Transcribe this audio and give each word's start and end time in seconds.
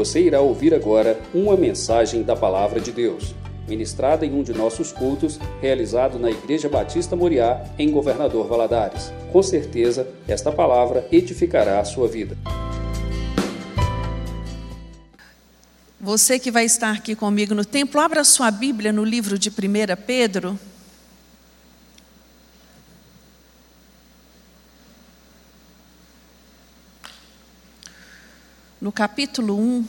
Você 0.00 0.18
irá 0.18 0.40
ouvir 0.40 0.72
agora 0.72 1.20
uma 1.34 1.54
mensagem 1.58 2.22
da 2.22 2.34
Palavra 2.34 2.80
de 2.80 2.90
Deus, 2.90 3.34
ministrada 3.68 4.24
em 4.24 4.32
um 4.32 4.42
de 4.42 4.54
nossos 4.54 4.92
cultos, 4.92 5.38
realizado 5.60 6.18
na 6.18 6.30
Igreja 6.30 6.70
Batista 6.70 7.14
Moriá, 7.14 7.62
em 7.78 7.90
Governador 7.90 8.48
Valadares. 8.48 9.12
Com 9.30 9.42
certeza, 9.42 10.08
esta 10.26 10.50
palavra 10.50 11.06
edificará 11.12 11.78
a 11.80 11.84
sua 11.84 12.08
vida. 12.08 12.34
Você 16.00 16.38
que 16.38 16.50
vai 16.50 16.64
estar 16.64 16.92
aqui 16.92 17.14
comigo 17.14 17.54
no 17.54 17.62
templo, 17.62 18.00
abra 18.00 18.24
sua 18.24 18.50
Bíblia 18.50 18.94
no 18.94 19.04
livro 19.04 19.38
de 19.38 19.50
1 19.50 19.52
Pedro. 20.06 20.58
No 28.80 28.90
capítulo 28.90 29.60
1, 29.60 29.86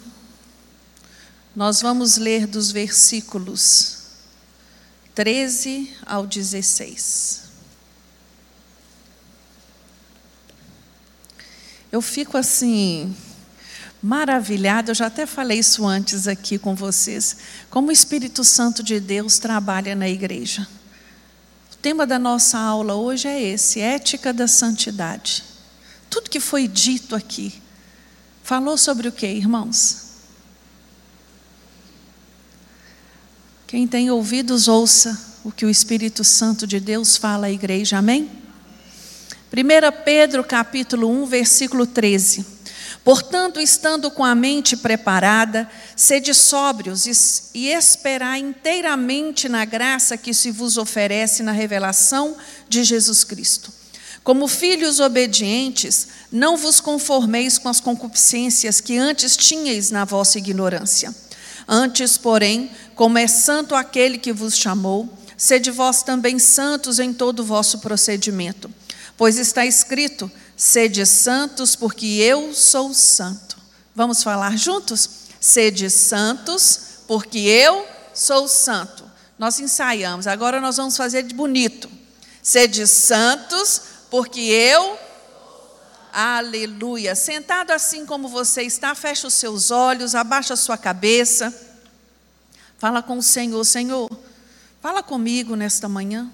nós 1.56 1.82
vamos 1.82 2.18
ler 2.18 2.46
dos 2.46 2.74
versículos 2.74 4.00
13 5.16 5.96
ao 6.06 6.28
16. 6.28 7.44
Eu 11.90 12.02
fico 12.02 12.36
assim, 12.36 13.16
maravilhada, 14.04 14.92
eu 14.92 14.96
já 14.96 15.06
até 15.06 15.26
falei 15.26 15.60
isso 15.60 15.88
antes 15.88 16.28
aqui 16.28 16.58
com 16.58 16.76
vocês, 16.76 17.38
como 17.70 17.88
o 17.88 17.94
Espírito 17.94 18.44
Santo 18.44 18.84
de 18.84 19.00
Deus 19.00 19.40
trabalha 19.40 19.96
na 19.96 20.10
igreja. 20.10 20.68
O 21.72 21.78
tema 21.78 22.06
da 22.06 22.20
nossa 22.20 22.60
aula 22.60 22.96
hoje 22.96 23.30
é 23.30 23.42
esse: 23.42 23.80
ética 23.80 24.34
da 24.34 24.50
santidade. 24.50 25.46
Tudo 26.10 26.30
que 26.30 26.42
foi 26.42 26.68
dito 26.68 27.16
aqui 27.16 27.61
Falou 28.44 28.78
sobre 28.78 29.08
o 29.08 29.12
que, 29.12 29.28
irmãos? 29.28 30.12
Quem 33.68 33.88
tem 33.88 34.12
ouvidos, 34.12 34.68
ouça 34.68 35.18
o 35.44 35.52
que 35.52 35.66
o 35.66 35.70
Espírito 35.70 36.24
Santo 36.24 36.68
de 36.68 36.80
Deus 36.80 37.18
fala 37.18 37.48
à 37.48 37.52
igreja, 37.52 37.98
amém? 37.98 38.30
1 39.52 40.04
Pedro 40.04 40.44
capítulo 40.44 41.10
1, 41.10 41.26
versículo 41.26 41.86
13. 41.86 42.46
Portanto, 43.04 43.60
estando 43.60 44.12
com 44.12 44.24
a 44.24 44.36
mente 44.36 44.78
preparada, 44.78 45.70
sede 45.96 46.34
sóbrios 46.34 47.06
e 47.54 47.68
esperar 47.68 48.38
inteiramente 48.38 49.50
na 49.50 49.66
graça 49.66 50.18
que 50.18 50.34
se 50.34 50.52
vos 50.52 50.78
oferece 50.78 51.42
na 51.42 51.52
revelação 51.52 52.38
de 52.70 52.84
Jesus 52.84 53.24
Cristo. 53.24 53.74
Como 54.24 54.48
filhos 54.48 55.00
obedientes, 55.00 56.10
não 56.32 56.56
vos 56.56 56.80
conformeis 56.80 57.58
com 57.58 57.68
as 57.68 57.80
concupiscências 57.80 58.80
que 58.80 58.98
antes 58.98 59.36
tinhais 59.36 59.92
na 59.92 60.06
vossa 60.06 60.38
ignorância. 60.38 61.14
Antes, 61.68 62.18
porém, 62.18 62.72
como 62.96 63.18
é 63.18 63.28
santo 63.28 63.76
aquele 63.76 64.18
que 64.18 64.32
vos 64.32 64.56
chamou, 64.56 65.10
sede 65.36 65.72
vós 65.72 66.04
também 66.04 66.40
santos 66.40 67.00
em 67.00 67.14
todo 67.14 67.42
o 67.42 67.46
vosso 67.46 67.80
procedimento. 67.80 68.70
Pois 69.18 69.38
está 69.38 69.66
escrito: 69.66 70.32
sede 70.56 71.06
santos, 71.06 71.76
porque 71.76 72.06
eu 72.06 72.54
sou 72.54 72.94
santo. 72.94 73.58
Vamos 73.94 74.24
falar 74.24 74.58
juntos? 74.58 75.10
Sede 75.40 75.90
santos, 75.90 76.80
porque 77.08 77.40
eu 77.40 77.86
sou 78.14 78.48
santo. 78.48 79.04
Nós 79.38 79.60
ensaiamos, 79.60 80.28
agora 80.28 80.62
nós 80.62 80.78
vamos 80.78 80.96
fazer 80.96 81.24
de 81.24 81.34
bonito. 81.34 81.90
Sede 82.42 82.88
santos, 82.88 83.82
porque 84.10 84.40
eu. 84.40 84.98
Aleluia. 86.12 87.16
Sentado 87.16 87.72
assim 87.72 88.06
como 88.06 88.28
você 88.28 88.64
está, 88.64 88.94
fecha 88.94 89.28
os 89.28 89.34
seus 89.34 89.72
olhos, 89.72 90.14
abaixa 90.14 90.54
a 90.54 90.58
sua 90.58 90.78
cabeça. 90.78 91.54
Fala 92.78 93.02
com 93.02 93.18
o 93.18 93.24
Senhor, 93.24 93.64
Senhor. 93.64 94.10
Fala 94.82 95.02
comigo 95.02 95.56
nesta 95.56 95.88
manhã. 95.88 96.30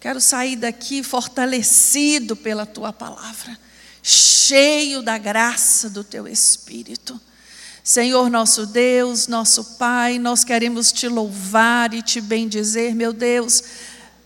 Quero 0.00 0.20
sair 0.20 0.56
daqui 0.56 1.02
fortalecido 1.02 2.34
pela 2.34 2.66
tua 2.66 2.92
palavra, 2.92 3.56
cheio 4.02 5.02
da 5.02 5.16
graça 5.16 5.88
do 5.88 6.02
teu 6.02 6.26
espírito. 6.26 7.20
Senhor 7.84 8.30
nosso 8.30 8.66
Deus, 8.66 9.26
nosso 9.26 9.64
Pai, 9.76 10.18
nós 10.18 10.44
queremos 10.44 10.92
te 10.92 11.08
louvar 11.08 11.92
e 11.94 12.02
te 12.02 12.20
bendizer, 12.20 12.94
meu 12.94 13.12
Deus, 13.12 13.62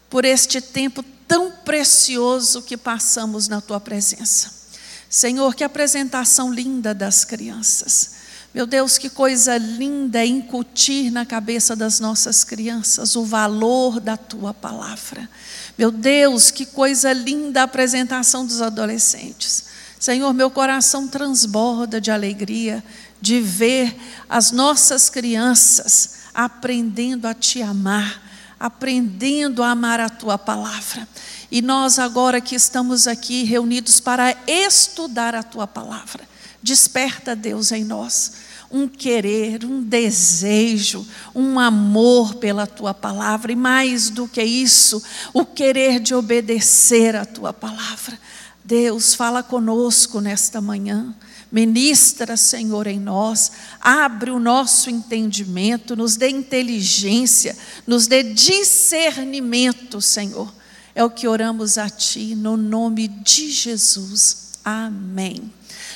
por 0.09 0.25
este 0.25 0.61
tempo 0.61 1.03
tão 1.27 1.51
precioso 1.51 2.63
que 2.63 2.77
passamos 2.77 3.49
na 3.49 3.61
tua 3.61 3.81
presença. 3.81 4.55
Senhor, 5.09 5.55
que 5.55 5.65
apresentação 5.65 6.53
linda 6.53 6.95
das 6.95 7.25
crianças. 7.25 8.17
Meu 8.53 8.67
Deus, 8.67 8.97
que 8.97 9.11
coisa 9.11 9.59
linda 9.59 10.21
é 10.21 10.27
incutir 10.27 11.11
na 11.11 11.27
cabeça 11.27 11.77
das 11.77 12.01
nossas 12.01 12.43
crianças 12.43 13.15
o 13.15 13.25
valor 13.25 14.01
da 14.01 14.17
tua 14.17 14.55
palavra. 14.55 15.29
Meu 15.77 15.91
Deus, 15.91 16.51
que 16.51 16.65
coisa 16.65 17.13
linda 17.13 17.61
a 17.61 17.65
apresentação 17.65 18.47
dos 18.47 18.63
adolescentes. 18.63 19.65
Senhor, 20.01 20.33
meu 20.33 20.51
coração 20.51 21.07
transborda 21.07 22.01
de 22.01 22.11
alegria 22.11 22.83
de 23.21 23.41
ver 23.41 23.95
as 24.29 24.51
nossas 24.51 25.09
crianças 25.09 26.17
aprendendo 26.35 27.27
a 27.27 27.35
te 27.35 27.63
amar 27.63 28.26
aprendendo 28.59 29.63
a 29.63 29.71
amar 29.71 30.01
a 30.01 30.09
tua 30.09 30.39
palavra. 30.39 31.07
E 31.51 31.63
nós, 31.63 31.99
agora 31.99 32.41
que 32.41 32.55
estamos 32.55 33.07
aqui 33.07 33.45
reunidos 33.45 34.01
para 34.01 34.37
estudar 34.47 35.35
a 35.35 35.43
tua 35.43 35.67
palavra, 35.67 36.29
desperta, 36.63 37.37
Deus, 37.37 37.73
em 37.73 37.85
nós 37.85 38.47
um 38.71 38.89
querer, 38.89 39.65
um 39.65 39.83
desejo, 39.83 41.07
um 41.35 41.59
amor 41.59 42.35
pela 42.35 42.67
tua 42.67 42.93
palavra, 42.93 43.53
e 43.53 43.57
mais 43.57 44.11
do 44.11 44.27
que 44.27 44.43
isso, 44.43 45.03
o 45.33 45.45
querer 45.45 46.01
de 46.01 46.15
obedecer 46.15 47.15
a 47.15 47.25
tua 47.25 47.53
palavra. 47.53 48.19
Deus, 48.65 49.15
fala 49.15 49.43
conosco 49.43 50.21
nesta 50.21 50.61
manhã. 50.61 51.15
Ministra, 51.51 52.37
Senhor, 52.37 52.87
em 52.87 52.99
nós, 52.99 53.53
abre 53.81 54.31
o 54.31 54.39
nosso 54.39 54.91
entendimento, 54.91 55.95
nos 55.95 56.17
dê 56.17 56.29
inteligência, 56.29 57.57
nos 57.87 58.07
dê 58.07 58.23
discernimento, 58.23 60.01
Senhor. 60.01 60.53
É 60.95 61.05
o 61.05 61.11
que 61.11 61.29
oramos 61.29 61.79
a 61.79 61.89
Ti, 61.89 62.35
no 62.35 62.57
nome 62.57 63.07
de 63.07 63.51
Jesus. 63.51 64.53
Amém. 64.65 65.53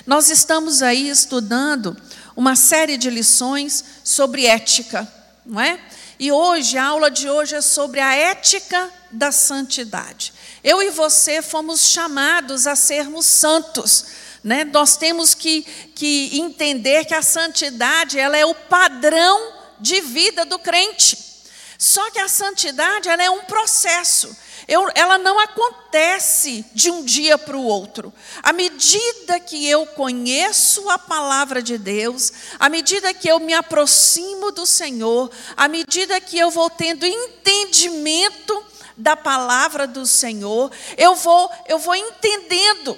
Nós 0.06 0.30
estamos 0.30 0.82
aí 0.82 1.08
estudando 1.08 1.96
uma 2.36 2.54
série 2.54 2.96
de 2.96 3.10
lições 3.10 3.84
sobre 4.04 4.46
ética, 4.46 5.10
não 5.44 5.60
é? 5.60 5.80
E 6.18 6.30
hoje, 6.30 6.78
a 6.78 6.84
aula 6.84 7.10
de 7.10 7.28
hoje 7.28 7.54
é 7.54 7.60
sobre 7.60 7.98
a 7.98 8.14
ética 8.14 8.90
da 9.10 9.32
santidade. 9.32 10.32
Eu 10.62 10.82
e 10.82 10.90
você 10.90 11.42
fomos 11.42 11.80
chamados 11.80 12.66
a 12.66 12.76
sermos 12.76 13.26
santos 13.26 14.04
né? 14.42 14.64
Nós 14.64 14.96
temos 14.96 15.34
que, 15.34 15.62
que 15.94 16.38
entender 16.38 17.04
que 17.04 17.14
a 17.14 17.22
santidade 17.22 18.18
ela 18.18 18.36
é 18.36 18.44
o 18.44 18.54
padrão 18.54 19.52
de 19.78 20.00
vida 20.00 20.44
do 20.44 20.58
crente. 20.58 21.30
Só 21.78 22.10
que 22.10 22.18
a 22.18 22.28
santidade 22.28 23.08
ela 23.08 23.22
é 23.22 23.30
um 23.30 23.40
processo. 23.44 24.36
Eu, 24.68 24.88
ela 24.94 25.18
não 25.18 25.38
acontece 25.38 26.64
de 26.72 26.90
um 26.90 27.04
dia 27.04 27.36
para 27.36 27.56
o 27.56 27.64
outro. 27.64 28.12
À 28.42 28.52
medida 28.52 29.40
que 29.40 29.66
eu 29.66 29.86
conheço 29.86 30.88
a 30.90 30.98
palavra 30.98 31.62
de 31.62 31.76
Deus, 31.76 32.32
à 32.58 32.68
medida 32.68 33.12
que 33.12 33.28
eu 33.28 33.40
me 33.40 33.54
aproximo 33.54 34.52
do 34.52 34.66
Senhor, 34.66 35.30
à 35.56 35.66
medida 35.66 36.20
que 36.20 36.38
eu 36.38 36.50
vou 36.50 36.70
tendo 36.70 37.06
entendimento 37.06 38.64
da 38.96 39.16
palavra 39.16 39.86
do 39.86 40.06
Senhor, 40.06 40.70
eu 40.96 41.14
vou, 41.14 41.50
eu 41.66 41.78
vou 41.78 41.96
entendendo 41.96 42.96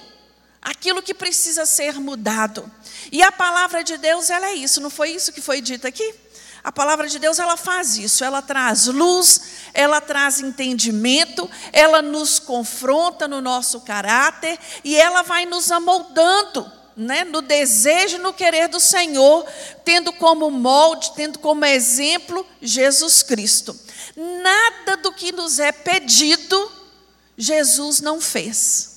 aquilo 0.63 1.03
que 1.03 1.13
precisa 1.13 1.67
ser 1.67 1.95
mudado. 1.95 2.71
E 3.11 3.21
a 3.21 3.33
palavra 3.33 3.83
de 3.83 3.99
Deus, 3.99 4.31
ela 4.31 4.47
é 4.47 4.55
isso, 4.55 4.81
não 4.81 4.91
foi 4.91 5.11
isso 5.11 5.33
que 5.33 5.41
foi 5.41 5.61
dito 5.61 5.87
aqui? 5.87 6.15
A 6.63 6.71
palavra 6.71 7.09
de 7.09 7.19
Deus, 7.19 7.41
ela 7.41 7.57
faz 7.57 7.97
isso, 7.97 8.23
ela 8.23 8.41
traz 8.41 8.87
luz, 8.87 9.41
ela 9.75 10.01
traz 10.01 10.39
entendimento, 10.39 11.51
ela 11.73 12.01
nos 12.01 12.39
confronta 12.39 13.27
no 13.27 13.41
nosso 13.41 13.81
caráter 13.81 14.57
e 14.85 14.97
ela 14.97 15.23
vai 15.23 15.45
nos 15.45 15.73
amoldando, 15.73 16.71
né, 16.97 17.25
no 17.25 17.43
desejo 17.43 18.19
no 18.19 18.33
querer 18.33 18.69
do 18.69 18.79
Senhor, 18.79 19.45
tendo 19.85 20.13
como 20.13 20.49
molde, 20.53 21.13
tendo 21.17 21.41
como 21.41 21.65
exemplo 21.65 22.47
Jesus 22.61 23.25
Cristo. 23.25 23.77
Nada 24.15 24.99
do 24.99 25.13
que 25.13 25.33
nos 25.33 25.59
é 25.59 25.73
pedido, 25.73 26.71
Jesus 27.37 28.01
não 28.01 28.21
fez 28.21 28.92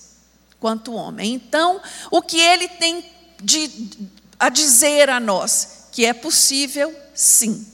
quanto 0.59 0.93
homem. 0.93 1.33
Então, 1.33 1.81
o 2.11 2.21
que 2.21 2.39
ele 2.39 2.67
tem 2.67 3.05
de, 3.41 3.89
a 4.39 4.49
dizer 4.49 5.09
a 5.09 5.19
nós? 5.19 5.87
Que 5.91 6.05
é 6.05 6.13
possível, 6.13 6.93
sim. 7.13 7.65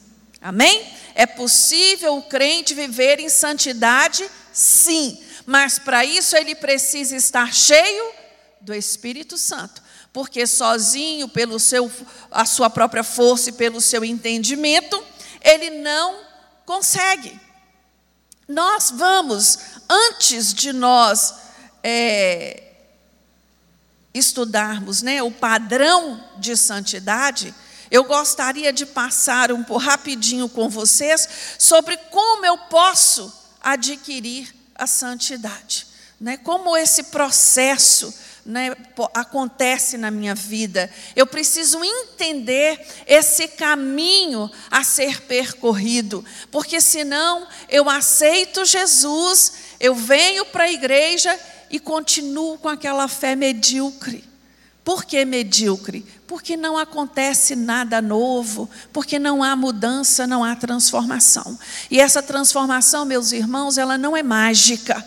Amém? 0.42 0.86
É 1.14 1.26
possível 1.26 2.18
o 2.18 2.24
crente 2.24 2.74
viver 2.74 3.20
em 3.20 3.30
santidade? 3.30 4.30
Sim. 4.52 5.18
Mas 5.46 5.80
para 5.80 6.04
isso 6.06 6.36
ele 6.36 6.56
precisa 6.56 7.16
estar 7.16 7.54
cheio 7.54 8.12
Do 8.60 8.74
Espírito 8.74 9.38
Santo. 9.38 9.82
Porque 10.14 10.46
sozinho, 10.46 11.28
pelo 11.30 11.60
seu, 11.60 11.90
a 12.30 12.46
sua 12.46 12.70
própria 12.70 13.04
força 13.04 13.50
e 13.50 13.54
pelo 13.54 13.80
seu 13.80 14.04
entendimento, 14.04 15.02
ele 15.42 15.70
não 15.70 16.20
consegue. 16.66 17.40
Nós 18.48 18.92
vamos, 18.92 19.60
antes 19.90 20.54
de 20.54 20.74
nós 20.74 21.36
é, 21.84 22.71
estudarmos 24.14 25.02
né, 25.02 25.22
o 25.24 25.32
padrão 25.32 26.24
de 26.38 26.56
santidade, 26.58 27.54
eu 27.90 28.04
gostaria 28.06 28.72
de 28.72 28.86
passar 28.86 29.52
um 29.52 29.64
rapidinho 29.76 30.48
com 30.48 30.70
vocês 30.70 31.28
sobre 31.60 31.98
como 32.10 32.46
eu 32.46 32.58
posso 32.58 33.32
adquirir 33.62 34.54
a 34.76 34.88
santidade. 34.88 35.88
Né? 36.20 36.38
Como 36.38 36.78
esse 36.78 37.04
processo 37.04 38.14
né, 38.46 38.76
acontece 39.14 39.98
na 39.98 40.10
minha 40.10 40.34
vida. 40.34 40.90
Eu 41.16 41.28
preciso 41.28 41.84
entender 41.84 42.80
esse 43.06 43.48
caminho 43.50 44.50
a 44.70 44.84
ser 44.84 45.22
percorrido, 45.22 46.24
porque 46.50 46.82
senão 46.82 47.48
eu 47.70 47.90
aceito 47.90 48.66
Jesus, 48.66 49.54
eu 49.80 49.94
venho 49.94 50.46
para 50.46 50.66
a 50.66 50.72
igreja 50.72 51.38
e 51.72 51.80
continuo 51.80 52.58
com 52.58 52.68
aquela 52.70 53.08
fé 53.08 53.36
medíocre. 53.36 54.30
Por 54.84 55.06
que 55.06 55.24
medíocre? 55.24 56.06
Porque 56.28 56.58
não 56.58 56.78
acontece 56.78 57.56
nada 57.56 58.02
novo, 58.02 58.70
porque 58.92 59.20
não 59.20 59.44
há 59.44 59.56
mudança, 59.56 60.26
não 60.26 60.44
há 60.44 60.56
transformação. 60.56 61.58
E 61.90 62.00
essa 62.00 62.22
transformação, 62.22 63.06
meus 63.06 63.32
irmãos, 63.32 63.78
ela 63.78 63.98
não 63.98 64.18
é 64.18 64.24
mágica, 64.24 65.06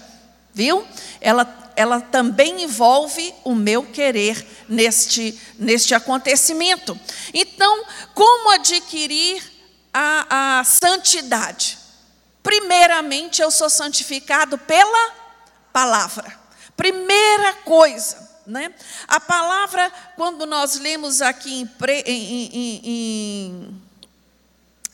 viu? 0.54 0.84
Ela, 1.20 1.72
ela 1.74 2.00
também 2.00 2.62
envolve 2.62 3.34
o 3.42 3.54
meu 3.54 3.82
querer 3.82 4.46
neste, 4.68 5.38
neste 5.58 5.94
acontecimento. 5.94 6.98
Então, 7.32 7.84
como 8.14 8.52
adquirir 8.52 9.42
a, 9.92 10.60
a 10.60 10.64
santidade? 10.64 11.78
Primeiramente, 12.44 13.42
eu 13.42 13.50
sou 13.50 13.68
santificado 13.68 14.56
pela 14.56 15.12
palavra. 15.72 16.43
Primeira 16.76 17.54
coisa, 17.64 18.30
né? 18.46 18.72
A 19.06 19.20
palavra, 19.20 19.90
quando 20.16 20.44
nós 20.44 20.78
lemos 20.78 21.22
aqui 21.22 21.62
em, 21.62 21.70
em, 22.06 22.80
em, 22.84 23.82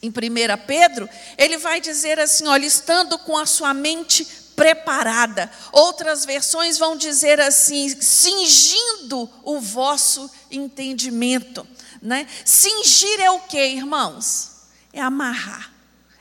em 0.03 0.09
1 0.09 0.13
Pedro, 0.67 1.09
ele 1.37 1.57
vai 1.57 1.81
dizer 1.81 2.19
assim: 2.21 2.47
olha, 2.47 2.67
estando 2.67 3.19
com 3.19 3.37
a 3.37 3.47
sua 3.47 3.73
mente 3.75 4.25
preparada. 4.55 5.51
Outras 5.73 6.27
versões 6.27 6.77
vão 6.77 6.97
dizer 6.97 7.41
assim: 7.41 7.89
cingindo 8.01 9.29
o 9.43 9.59
vosso 9.59 10.31
entendimento. 10.51 11.67
Né? 12.03 12.27
Cingir 12.45 13.21
é 13.21 13.31
o 13.31 13.41
que, 13.41 13.59
irmãos? 13.59 14.51
É 14.93 15.01
amarrar, 15.01 15.73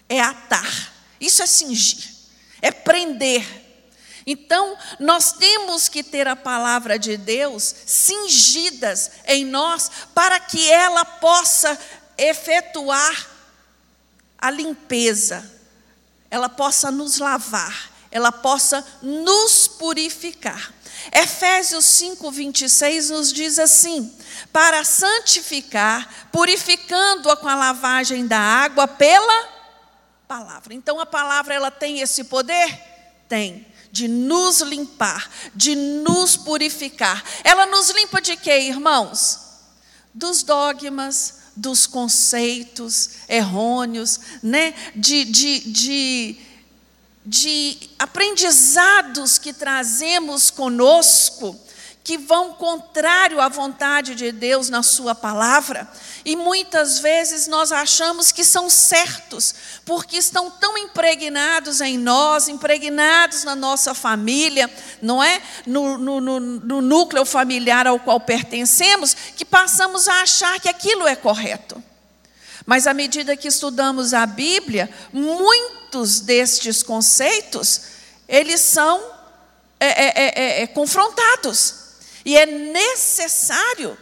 é 0.08 0.22
atar. 0.22 0.94
Isso 1.20 1.44
é 1.44 1.48
cingir, 1.48 2.10
é 2.62 2.72
prender 2.72 3.69
então, 4.26 4.78
nós 5.00 5.34
temos 5.34 5.88
que 5.88 6.04
ter 6.04 6.28
a 6.28 6.36
palavra 6.36 7.00
de 7.00 7.18
Deus 7.18 7.74
cingidas 7.86 9.12
em 9.26 9.46
nós 9.46 9.90
para 10.14 10.40
que 10.40 10.70
ela 10.70 11.06
possa 11.06 11.78
efetuar 12.18 13.28
a 14.38 14.50
limpeza, 14.50 15.50
ela 16.30 16.50
possa 16.50 16.92
nos 16.92 17.18
lavar, 17.18 17.92
ela 18.12 18.32
possa 18.32 18.86
nos 19.02 19.68
purificar. 19.68 20.74
Efésios 21.12 21.86
5, 21.86 22.30
26 22.30 23.10
nos 23.10 23.32
diz 23.32 23.58
assim: 23.58 24.14
para 24.52 24.84
santificar, 24.84 26.30
purificando-a 26.32 27.38
com 27.38 27.48
a 27.48 27.56
lavagem 27.56 28.28
da 28.28 28.40
água 28.40 28.88
pela 28.88 29.50
palavra. 30.28 30.74
Então 30.74 31.00
a 31.00 31.06
palavra 31.06 31.54
ela 31.54 31.72
tem 31.72 32.02
esse 32.02 32.26
poder? 32.26 32.88
Tem 33.28 33.66
de 33.92 34.08
nos 34.08 34.62
limpar, 34.62 35.30
de 35.56 35.76
nos 35.76 36.38
purificar. 36.38 37.24
Ela 37.44 37.66
nos 37.66 37.90
limpa 37.90 38.22
de 38.22 38.36
quê, 38.38 38.60
irmãos? 38.60 39.40
Dos 40.14 40.44
dogmas, 40.44 41.36
dos 41.56 41.86
conceitos 41.86 43.12
errôneos, 43.28 44.20
né? 44.42 44.74
de, 44.96 45.26
de, 45.26 45.60
de, 45.60 46.38
de 47.26 47.78
aprendizados 47.98 49.38
que 49.38 49.54
trazemos 49.54 50.50
conosco 50.50 51.60
que 52.10 52.18
vão 52.18 52.54
contrário 52.54 53.40
à 53.40 53.48
vontade 53.48 54.16
de 54.16 54.32
Deus 54.32 54.68
na 54.68 54.82
Sua 54.82 55.14
palavra, 55.14 55.88
e 56.26 56.36
muitas 56.36 56.98
vezes 56.98 57.46
nós 57.46 57.72
achamos 57.72 58.32
que 58.32 58.44
são 58.44 58.68
certos, 58.68 59.54
porque 59.86 60.18
estão 60.18 60.50
tão 60.50 60.76
impregnados 60.76 61.82
em 61.82 62.00
nós, 62.00 62.48
impregnados 62.48 63.44
na 63.44 63.56
nossa 63.56 63.94
família, 63.94 64.68
não 65.00 65.24
é? 65.24 65.40
No, 65.68 66.00
no, 66.00 66.20
no, 66.20 66.40
no 66.40 66.82
núcleo 66.82 67.24
familiar 67.26 67.86
ao 67.86 68.00
qual 68.00 68.20
pertencemos, 68.20 69.16
que 69.36 69.46
passamos 69.46 70.08
a 70.08 70.24
achar 70.24 70.60
que 70.60 70.68
aquilo 70.68 71.08
é 71.08 71.16
correto. 71.16 71.80
Mas 72.66 72.88
à 72.88 72.94
medida 72.94 73.38
que 73.38 73.48
estudamos 73.48 74.16
a 74.16 74.26
Bíblia, 74.26 74.90
muitos 75.14 76.22
destes 76.22 76.82
conceitos, 76.82 77.82
eles 78.28 78.62
são 78.62 79.00
é, 79.80 79.88
é, 79.88 80.14
é, 80.18 80.64
é 80.64 80.68
confrontados. 80.68 81.79
E 82.30 82.38
é 82.38 82.46
necessário 82.46 83.98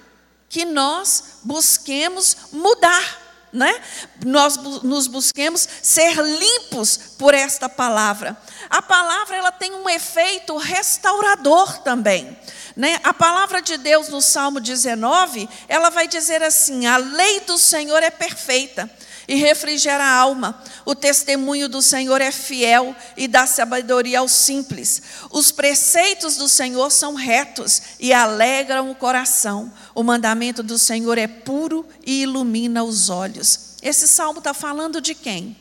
que 0.50 0.66
nós 0.66 1.40
busquemos 1.44 2.36
mudar, 2.52 3.48
né? 3.54 3.82
Nós 4.26 4.58
nos 4.58 5.08
busquemos 5.08 5.66
ser 5.82 6.14
limpos 6.22 6.98
por 7.18 7.34
esta 7.34 7.70
palavra. 7.70 8.36
A 8.70 8.82
palavra 8.82 9.38
ela 9.38 9.50
tem 9.54 9.74
um 9.74 9.88
efeito 9.88 10.58
restaurador 10.58 11.78
também. 11.84 12.38
Né? 12.76 13.00
A 13.02 13.14
palavra 13.14 13.62
de 13.62 13.78
Deus 13.78 14.10
no 14.10 14.22
Salmo 14.22 14.60
19, 14.60 15.48
ela 15.70 15.90
vai 15.90 16.06
dizer 16.06 16.44
assim: 16.44 16.86
a 16.86 16.98
lei 16.98 17.40
do 17.40 17.58
Senhor 17.58 18.04
é 18.04 18.12
perfeita 18.12 18.92
e 19.28 19.36
refrigera 19.36 20.04
a 20.04 20.16
alma. 20.16 20.64
O 20.86 20.96
testemunho 20.96 21.68
do 21.68 21.82
Senhor 21.82 22.22
é 22.22 22.32
fiel 22.32 22.96
e 23.18 23.28
dá 23.28 23.46
sabedoria 23.46 24.20
aos 24.20 24.32
simples. 24.32 25.02
Os 25.30 25.52
preceitos 25.52 26.38
do 26.38 26.48
Senhor 26.48 26.92
são 26.92 27.14
retos 27.14 27.82
e 28.00 28.14
alegram 28.14 28.90
o 28.90 28.96
coração. 28.96 29.72
O 29.94 30.02
mandamento 30.02 30.64
do 30.64 30.80
Senhor 30.80 31.18
é 31.18 31.28
puro 31.28 31.86
e 32.06 32.22
ilumina 32.22 32.84
os 32.84 33.10
olhos. 33.10 33.76
Esse 33.82 34.08
salmo 34.08 34.40
está 34.40 34.54
falando 34.54 35.02
de 35.02 35.14
quem? 35.14 35.58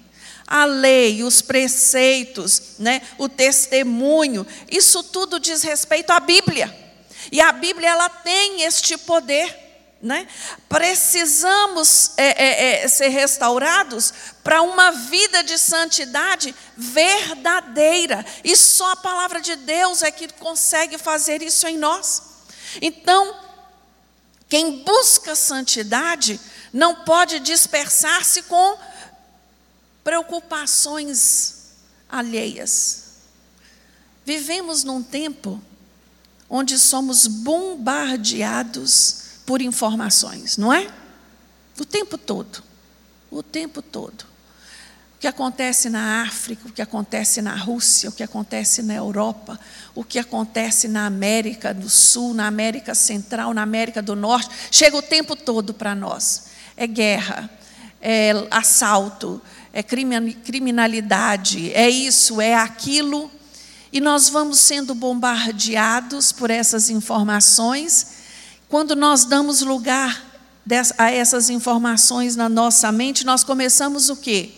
A 0.46 0.64
lei, 0.64 1.24
os 1.24 1.42
preceitos, 1.42 2.76
né, 2.78 3.02
o 3.18 3.28
testemunho, 3.28 4.46
isso 4.70 5.02
tudo 5.02 5.40
diz 5.40 5.62
respeito 5.62 6.10
à 6.10 6.20
Bíblia. 6.20 6.72
E 7.32 7.40
a 7.40 7.50
Bíblia 7.50 7.90
ela 7.90 8.08
tem 8.08 8.62
este 8.62 8.96
poder. 8.96 9.65
Né? 10.06 10.28
Precisamos 10.68 12.12
é, 12.16 12.26
é, 12.26 12.84
é, 12.84 12.88
ser 12.88 13.08
restaurados 13.08 14.14
para 14.44 14.62
uma 14.62 14.92
vida 14.92 15.42
de 15.42 15.58
santidade 15.58 16.54
verdadeira. 16.76 18.24
E 18.44 18.56
só 18.56 18.92
a 18.92 18.96
palavra 18.96 19.40
de 19.40 19.56
Deus 19.56 20.04
é 20.04 20.12
que 20.12 20.32
consegue 20.34 20.96
fazer 20.96 21.42
isso 21.42 21.66
em 21.66 21.76
nós. 21.76 22.22
Então, 22.80 23.36
quem 24.48 24.84
busca 24.84 25.34
santidade 25.34 26.38
não 26.72 27.04
pode 27.04 27.40
dispersar-se 27.40 28.44
com 28.44 28.78
preocupações 30.04 31.72
alheias. 32.08 33.06
Vivemos 34.24 34.84
num 34.84 35.02
tempo 35.02 35.60
onde 36.48 36.78
somos 36.78 37.26
bombardeados 37.26 39.25
por 39.46 39.62
informações, 39.62 40.56
não 40.56 40.72
é? 40.72 40.88
O 41.78 41.84
tempo 41.84 42.18
todo. 42.18 42.62
O 43.30 43.42
tempo 43.42 43.80
todo. 43.80 44.26
O 45.14 45.18
que 45.18 45.26
acontece 45.26 45.88
na 45.88 46.22
África, 46.22 46.68
o 46.68 46.72
que 46.72 46.82
acontece 46.82 47.40
na 47.40 47.54
Rússia, 47.54 48.10
o 48.10 48.12
que 48.12 48.22
acontece 48.22 48.82
na 48.82 48.94
Europa, 48.94 49.58
o 49.94 50.04
que 50.04 50.18
acontece 50.18 50.88
na 50.88 51.06
América 51.06 51.72
do 51.72 51.88
Sul, 51.88 52.34
na 52.34 52.46
América 52.46 52.94
Central, 52.94 53.54
na 53.54 53.62
América 53.62 54.02
do 54.02 54.14
Norte, 54.14 54.50
chega 54.70 54.96
o 54.96 55.02
tempo 55.02 55.34
todo 55.34 55.72
para 55.72 55.94
nós. 55.94 56.48
É 56.76 56.86
guerra, 56.86 57.48
é 58.00 58.32
assalto, 58.50 59.40
é 59.72 59.82
criminalidade, 59.82 61.72
é 61.72 61.88
isso, 61.88 62.40
é 62.40 62.54
aquilo. 62.54 63.30
E 63.90 64.00
nós 64.00 64.28
vamos 64.28 64.58
sendo 64.58 64.94
bombardeados 64.94 66.30
por 66.30 66.50
essas 66.50 66.90
informações 66.90 68.15
quando 68.68 68.96
nós 68.96 69.24
damos 69.24 69.62
lugar 69.62 70.24
a 70.98 71.10
essas 71.10 71.48
informações 71.48 72.34
na 72.34 72.48
nossa 72.48 72.90
mente, 72.90 73.24
nós 73.24 73.44
começamos 73.44 74.10
o 74.10 74.16
quê? 74.16 74.52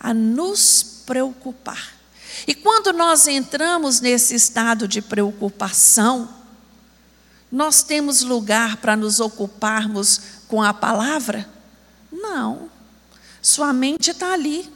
A 0.00 0.12
nos 0.12 1.02
preocupar. 1.06 1.94
E 2.46 2.54
quando 2.54 2.92
nós 2.92 3.26
entramos 3.28 4.00
nesse 4.00 4.34
estado 4.34 4.88
de 4.88 5.00
preocupação, 5.00 6.28
Nós 7.54 7.84
temos 7.84 8.22
lugar 8.22 8.78
para 8.78 8.96
nos 8.96 9.20
ocuparmos 9.20 10.20
com 10.48 10.60
a 10.60 10.74
palavra? 10.74 11.48
Não. 12.10 12.68
Sua 13.40 13.72
mente 13.72 14.10
está 14.10 14.32
ali. 14.32 14.68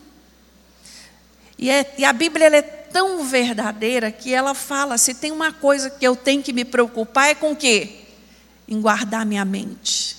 E, 1.58 1.70
é, 1.70 1.94
e, 1.98 2.04
a 2.04 2.12
Bíblia 2.12 2.46
é 2.46 2.62
tão 2.62 3.24
verdadeira 3.24 4.12
que 4.12 4.32
ela 4.32 4.54
fala: 4.54 4.96
se 4.96 5.12
tem 5.12 5.32
uma 5.32 5.52
coisa 5.52 5.90
que 5.90 6.06
eu 6.06 6.14
tenho 6.14 6.40
que 6.40 6.52
me 6.52 6.64
preocupar, 6.64 7.30
é 7.30 7.34
com 7.34 7.50
o 7.50 7.56
quê? 7.56 8.07
Em 8.68 8.80
guardar 8.80 9.24
minha 9.24 9.44
mente. 9.44 10.16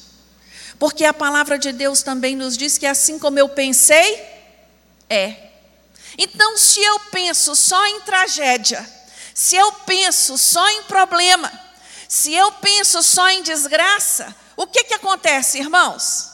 Porque 0.80 1.06
a 1.06 1.14
palavra 1.14 1.60
de 1.60 1.72
Deus 1.72 2.02
também 2.02 2.36
nos 2.36 2.58
diz 2.58 2.78
que 2.78 2.86
assim 2.86 3.20
como 3.20 3.38
eu 3.38 3.50
pensei, 3.50 4.22
é. 5.10 5.50
Então, 6.18 6.58
se 6.58 6.82
eu 6.82 7.00
penso 7.12 7.56
só 7.56 7.86
em 7.88 8.02
tragédia, 8.02 8.88
se 9.34 9.56
eu 9.56 9.72
penso 9.72 10.38
só 10.38 10.68
em 10.70 10.84
problema, 10.84 11.52
se 12.08 12.34
eu 12.34 12.52
penso 12.54 13.04
só 13.04 13.30
em 13.30 13.44
desgraça, 13.44 14.36
o 14.58 14.66
que, 14.68 14.84
que 14.86 14.94
acontece, 14.94 15.60
irmãos? 15.60 16.30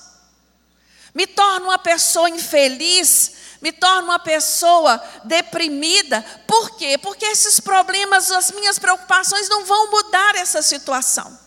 Me 1.14 1.28
torno 1.28 1.68
uma 1.68 1.78
pessoa 1.78 2.30
infeliz, 2.30 3.34
me 3.62 3.72
torno 3.72 4.10
uma 4.10 4.20
pessoa 4.20 5.02
deprimida. 5.24 6.24
Por 6.46 6.78
quê? 6.78 6.98
Porque 6.98 7.26
esses 7.26 7.60
problemas, 7.60 8.32
as 8.32 8.52
minhas 8.52 8.78
preocupações 8.78 9.50
não 9.50 9.66
vão 9.66 9.90
mudar 9.92 10.36
essa 10.36 10.62
situação. 10.62 11.45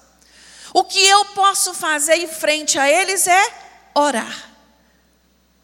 O 0.73 0.85
que 0.85 1.05
eu 1.05 1.25
posso 1.27 1.75
fazer 1.75 2.17
em 2.17 2.29
frente 2.29 2.79
a 2.79 2.89
eles 2.91 3.27
é 3.27 3.55
orar. 3.95 4.51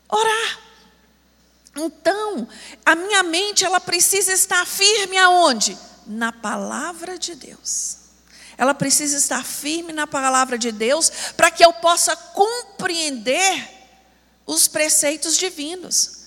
Orar. 0.09 0.59
Então, 1.77 2.49
a 2.85 2.95
minha 2.95 3.23
mente 3.23 3.65
ela 3.65 3.81
precisa 3.81 4.33
estar 4.33 4.65
firme 4.67 5.19
aonde? 5.19 5.77
Na 6.07 6.33
palavra 6.33 7.19
de 7.19 7.35
Deus. 7.35 7.99
Ela 8.57 8.75
precisa 8.75 9.17
estar 9.17 9.45
firme 9.45 9.93
na 9.93 10.07
palavra 10.07 10.57
de 10.57 10.71
Deus 10.71 11.11
para 11.37 11.51
que 11.51 11.65
eu 11.65 11.73
possa 11.73 12.15
compreender 12.15 13.69
os 14.47 14.69
preceitos 14.69 15.37
divinos. 15.37 16.25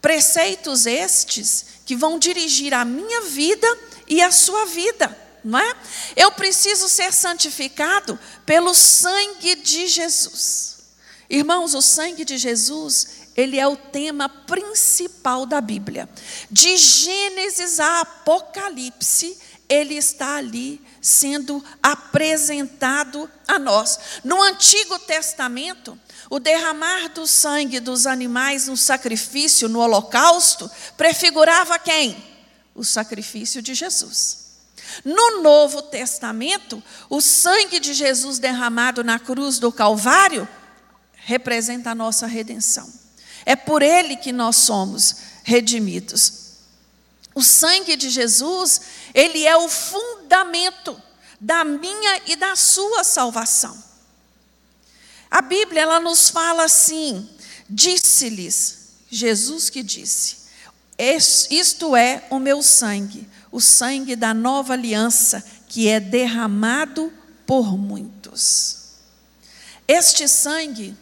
Preceitos 0.00 0.86
estes 0.86 1.66
que 1.84 1.96
vão 1.96 2.18
dirigir 2.18 2.72
a 2.72 2.84
minha 2.84 3.22
vida 3.22 3.66
e 4.06 4.22
a 4.22 4.30
sua 4.30 4.64
vida, 4.66 5.27
não 5.44 5.58
é? 5.58 5.76
Eu 6.16 6.32
preciso 6.32 6.88
ser 6.88 7.12
santificado 7.12 8.18
pelo 8.44 8.74
sangue 8.74 9.56
de 9.56 9.86
Jesus. 9.86 10.78
Irmãos, 11.30 11.74
o 11.74 11.82
sangue 11.82 12.24
de 12.24 12.38
Jesus, 12.38 13.28
ele 13.36 13.58
é 13.58 13.66
o 13.66 13.76
tema 13.76 14.28
principal 14.28 15.44
da 15.44 15.60
Bíblia. 15.60 16.08
De 16.50 16.76
Gênesis 16.76 17.78
a 17.78 18.00
Apocalipse, 18.00 19.38
ele 19.68 19.94
está 19.94 20.36
ali 20.36 20.80
sendo 21.02 21.62
apresentado 21.82 23.30
a 23.46 23.58
nós. 23.58 23.98
No 24.24 24.42
Antigo 24.42 24.98
Testamento, 25.00 25.98
o 26.30 26.40
derramar 26.40 27.10
do 27.10 27.26
sangue 27.26 27.78
dos 27.78 28.06
animais 28.06 28.66
no 28.66 28.76
sacrifício, 28.76 29.68
no 29.68 29.80
holocausto, 29.80 30.70
prefigurava 30.96 31.78
quem? 31.78 32.16
O 32.74 32.82
sacrifício 32.82 33.60
de 33.60 33.74
Jesus. 33.74 34.47
No 35.04 35.42
Novo 35.42 35.82
Testamento, 35.82 36.82
o 37.08 37.20
sangue 37.20 37.80
de 37.80 37.94
Jesus 37.94 38.38
derramado 38.38 39.04
na 39.04 39.18
cruz 39.18 39.58
do 39.58 39.72
Calvário 39.72 40.48
representa 41.14 41.90
a 41.90 41.94
nossa 41.94 42.26
redenção. 42.26 42.90
É 43.44 43.56
por 43.56 43.82
ele 43.82 44.16
que 44.16 44.32
nós 44.32 44.56
somos 44.56 45.16
redimidos. 45.42 46.48
O 47.34 47.42
sangue 47.42 47.96
de 47.96 48.10
Jesus, 48.10 48.80
ele 49.14 49.46
é 49.46 49.56
o 49.56 49.68
fundamento 49.68 51.00
da 51.40 51.64
minha 51.64 52.22
e 52.26 52.34
da 52.34 52.56
sua 52.56 53.04
salvação. 53.04 53.82
A 55.30 55.40
Bíblia 55.40 55.82
ela 55.82 56.00
nos 56.00 56.30
fala 56.30 56.64
assim: 56.64 57.28
disse-lhes, 57.68 58.78
Jesus 59.10 59.70
que 59.70 59.82
disse, 59.82 60.38
isto 61.50 61.94
é 61.94 62.26
o 62.28 62.38
meu 62.38 62.62
sangue, 62.62 63.28
o 63.50 63.60
sangue 63.60 64.14
da 64.14 64.34
nova 64.34 64.74
aliança, 64.74 65.44
que 65.66 65.88
é 65.88 65.98
derramado 65.98 67.12
por 67.46 67.76
muitos. 67.76 68.78
Este 69.86 70.28
sangue, 70.28 70.94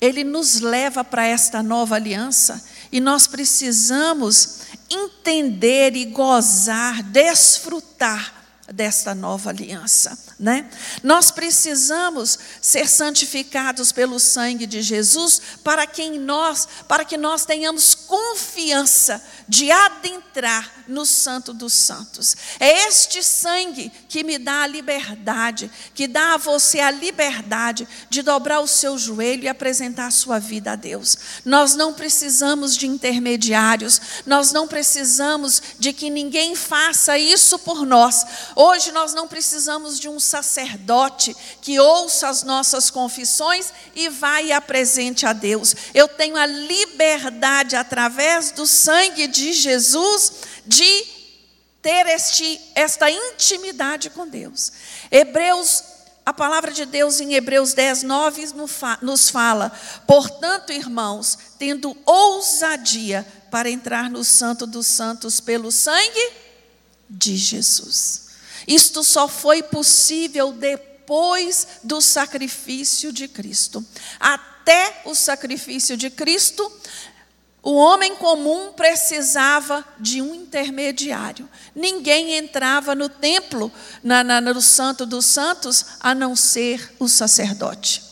ele 0.00 0.24
nos 0.24 0.60
leva 0.60 1.04
para 1.04 1.24
esta 1.24 1.62
nova 1.62 1.94
aliança 1.94 2.62
e 2.90 3.00
nós 3.00 3.26
precisamos 3.26 4.60
entender 4.90 5.96
e 5.96 6.04
gozar, 6.06 7.02
desfrutar 7.04 8.34
desta 8.72 9.14
nova 9.14 9.50
aliança, 9.50 10.18
né? 10.38 10.68
Nós 11.02 11.30
precisamos 11.30 12.38
ser 12.60 12.88
santificados 12.88 13.92
pelo 13.92 14.18
sangue 14.18 14.66
de 14.66 14.82
Jesus 14.82 15.40
para 15.62 15.86
que 15.86 16.10
nós, 16.18 16.66
para 16.88 17.04
que 17.04 17.16
nós 17.16 17.44
tenhamos 17.44 17.94
confiança 17.94 19.22
de 19.48 19.70
adentrar 19.70 20.84
no 20.88 21.06
Santo 21.06 21.52
dos 21.52 21.72
Santos. 21.72 22.36
É 22.58 22.88
este 22.88 23.22
sangue 23.22 23.90
que 24.08 24.24
me 24.24 24.38
dá 24.38 24.62
a 24.62 24.66
liberdade, 24.66 25.70
que 25.94 26.06
dá 26.06 26.34
a 26.34 26.38
você 26.38 26.80
a 26.80 26.90
liberdade 26.90 27.86
de 28.10 28.22
dobrar 28.22 28.60
o 28.60 28.66
seu 28.66 28.98
joelho 28.98 29.44
e 29.44 29.48
apresentar 29.48 30.06
a 30.06 30.10
sua 30.10 30.38
vida 30.38 30.72
a 30.72 30.76
Deus. 30.76 31.16
Nós 31.44 31.74
não 31.74 31.94
precisamos 31.94 32.76
de 32.76 32.86
intermediários, 32.86 34.00
nós 34.26 34.52
não 34.52 34.66
precisamos 34.66 35.62
de 35.78 35.92
que 35.92 36.10
ninguém 36.10 36.54
faça 36.54 37.16
isso 37.18 37.58
por 37.58 37.86
nós. 37.86 38.24
Hoje 38.56 38.92
nós 38.92 39.14
não 39.14 39.28
precisamos 39.28 39.98
de 39.98 40.08
um 40.08 40.18
sacerdote 40.24 41.36
que 41.60 41.78
ouça 41.78 42.28
as 42.28 42.42
nossas 42.42 42.90
confissões 42.90 43.72
e 43.94 44.08
vá 44.08 44.42
e 44.42 44.52
apresente 44.52 45.26
a 45.26 45.32
Deus. 45.32 45.74
Eu 45.94 46.08
tenho 46.08 46.36
a 46.36 46.46
liberdade 46.46 47.76
através 47.76 48.50
do 48.50 48.66
sangue 48.66 49.26
de 49.28 49.52
Jesus 49.52 50.32
de 50.66 51.04
ter 51.80 52.06
este, 52.06 52.60
esta 52.74 53.10
intimidade 53.10 54.08
com 54.08 54.26
Deus. 54.26 54.72
Hebreus, 55.10 55.84
a 56.24 56.32
palavra 56.32 56.72
de 56.72 56.86
Deus 56.86 57.20
em 57.20 57.34
Hebreus 57.34 57.74
10, 57.74 58.02
9 58.04 58.48
nos 59.02 59.28
fala: 59.28 59.70
portanto, 60.06 60.72
irmãos, 60.72 61.38
tendo 61.58 61.94
ousadia 62.06 63.26
para 63.50 63.70
entrar 63.70 64.10
no 64.10 64.24
Santo 64.24 64.66
dos 64.66 64.86
Santos 64.86 65.40
pelo 65.40 65.70
sangue 65.70 66.32
de 67.08 67.36
Jesus. 67.36 68.23
Isto 68.66 69.04
só 69.04 69.28
foi 69.28 69.62
possível 69.62 70.52
depois 70.52 71.66
do 71.82 72.00
sacrifício 72.00 73.12
de 73.12 73.28
Cristo. 73.28 73.84
Até 74.18 75.02
o 75.04 75.14
sacrifício 75.14 75.96
de 75.96 76.10
Cristo, 76.10 76.70
o 77.62 77.74
homem 77.74 78.16
comum 78.16 78.72
precisava 78.72 79.84
de 79.98 80.20
um 80.20 80.34
intermediário. 80.34 81.48
Ninguém 81.74 82.36
entrava 82.36 82.94
no 82.94 83.08
templo, 83.08 83.70
na, 84.02 84.24
na, 84.24 84.40
no 84.40 84.60
Santo 84.60 85.06
dos 85.06 85.26
Santos, 85.26 85.84
a 86.00 86.14
não 86.14 86.34
ser 86.36 86.94
o 86.98 87.08
sacerdote. 87.08 88.02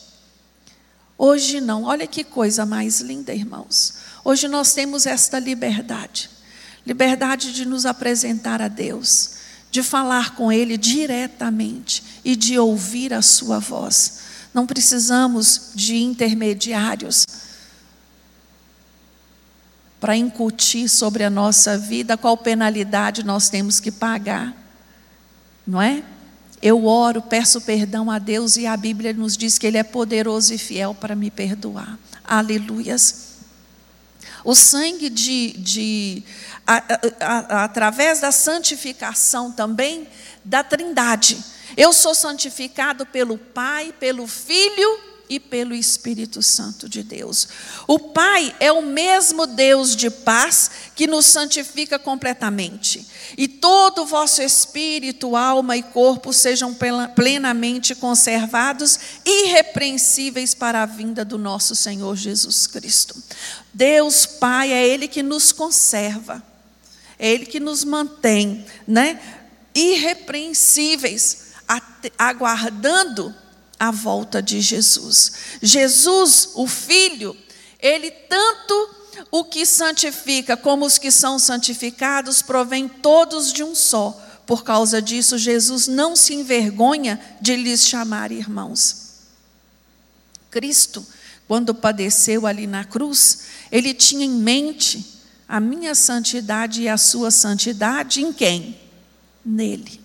Hoje 1.16 1.60
não. 1.60 1.84
Olha 1.84 2.06
que 2.06 2.24
coisa 2.24 2.66
mais 2.66 3.00
linda, 3.00 3.34
irmãos. 3.34 3.94
Hoje 4.24 4.48
nós 4.48 4.72
temos 4.72 5.06
esta 5.06 5.38
liberdade 5.38 6.30
liberdade 6.86 7.52
de 7.52 7.64
nos 7.64 7.86
apresentar 7.86 8.60
a 8.60 8.68
Deus, 8.68 9.34
de 9.72 9.82
falar 9.82 10.36
com 10.36 10.52
Ele 10.52 10.76
diretamente 10.76 12.04
e 12.22 12.36
de 12.36 12.58
ouvir 12.58 13.14
a 13.14 13.22
Sua 13.22 13.58
voz. 13.58 14.18
Não 14.52 14.66
precisamos 14.66 15.70
de 15.74 15.96
intermediários 15.96 17.24
para 19.98 20.14
incutir 20.14 20.90
sobre 20.90 21.24
a 21.24 21.30
nossa 21.30 21.78
vida 21.78 22.18
qual 22.18 22.36
penalidade 22.36 23.24
nós 23.24 23.48
temos 23.48 23.80
que 23.80 23.90
pagar, 23.90 24.54
não 25.66 25.80
é? 25.80 26.04
Eu 26.60 26.84
oro, 26.84 27.22
peço 27.22 27.58
perdão 27.62 28.10
a 28.10 28.18
Deus 28.18 28.56
e 28.56 28.66
a 28.66 28.76
Bíblia 28.76 29.14
nos 29.14 29.38
diz 29.38 29.56
que 29.56 29.66
Ele 29.66 29.78
é 29.78 29.82
poderoso 29.82 30.52
e 30.52 30.58
fiel 30.58 30.94
para 30.94 31.16
me 31.16 31.30
perdoar. 31.30 31.98
Aleluias. 32.22 33.21
O 34.44 34.54
sangue 34.54 35.08
de, 35.08 35.52
de 35.58 36.22
a, 36.66 36.76
a, 36.76 37.38
a, 37.60 37.64
através 37.64 38.20
da 38.20 38.32
santificação 38.32 39.52
também 39.52 40.08
da 40.44 40.62
Trindade. 40.62 41.42
Eu 41.76 41.92
sou 41.92 42.14
santificado 42.14 43.06
pelo 43.06 43.38
Pai, 43.38 43.94
pelo 43.98 44.26
Filho 44.26 45.12
e 45.28 45.40
pelo 45.40 45.74
Espírito 45.74 46.42
Santo 46.42 46.88
de 46.88 47.02
Deus. 47.02 47.48
O 47.86 47.98
Pai 47.98 48.54
é 48.60 48.70
o 48.70 48.82
mesmo 48.82 49.46
Deus 49.46 49.96
de 49.96 50.10
paz 50.10 50.70
que 50.94 51.06
nos 51.06 51.24
santifica 51.24 51.98
completamente. 51.98 53.06
E 53.38 53.48
todo 53.48 54.02
o 54.02 54.06
vosso 54.06 54.42
espírito, 54.42 55.34
alma 55.34 55.76
e 55.76 55.82
corpo 55.82 56.32
sejam 56.34 56.76
plenamente 57.14 57.94
conservados, 57.94 58.98
irrepreensíveis 59.24 60.54
para 60.54 60.82
a 60.82 60.86
vinda 60.86 61.24
do 61.24 61.38
nosso 61.38 61.74
Senhor 61.74 62.14
Jesus 62.14 62.66
Cristo. 62.66 63.14
Deus 63.72 64.26
Pai 64.26 64.72
é 64.72 64.86
Ele 64.86 65.08
que 65.08 65.22
nos 65.22 65.52
conserva, 65.52 66.42
é 67.18 67.30
Ele 67.30 67.46
que 67.46 67.60
nos 67.60 67.84
mantém, 67.84 68.64
né? 68.86 69.20
irrepreensíveis, 69.74 71.52
aguardando 72.18 73.34
a 73.78 73.90
volta 73.90 74.42
de 74.42 74.60
Jesus. 74.60 75.32
Jesus, 75.60 76.50
o 76.54 76.66
Filho, 76.66 77.36
ele 77.80 78.10
tanto 78.10 78.90
o 79.30 79.44
que 79.44 79.66
santifica 79.66 80.56
como 80.56 80.84
os 80.84 80.98
que 80.98 81.10
são 81.10 81.38
santificados 81.38 82.42
provém 82.42 82.88
todos 82.88 83.52
de 83.52 83.64
um 83.64 83.74
só. 83.74 84.10
Por 84.46 84.62
causa 84.62 85.00
disso, 85.00 85.38
Jesus 85.38 85.86
não 85.86 86.14
se 86.14 86.34
envergonha 86.34 87.20
de 87.40 87.56
lhes 87.56 87.86
chamar 87.86 88.30
irmãos. 88.30 89.02
Cristo, 90.50 91.04
quando 91.48 91.74
padeceu 91.74 92.46
ali 92.46 92.66
na 92.66 92.84
cruz, 92.84 93.40
ele 93.72 93.94
tinha 93.94 94.26
em 94.26 94.30
mente 94.30 95.02
a 95.48 95.58
minha 95.58 95.94
santidade 95.94 96.82
e 96.82 96.88
a 96.90 96.98
sua 96.98 97.30
santidade 97.30 98.20
em 98.20 98.30
quem? 98.30 98.78
Nele. 99.42 99.98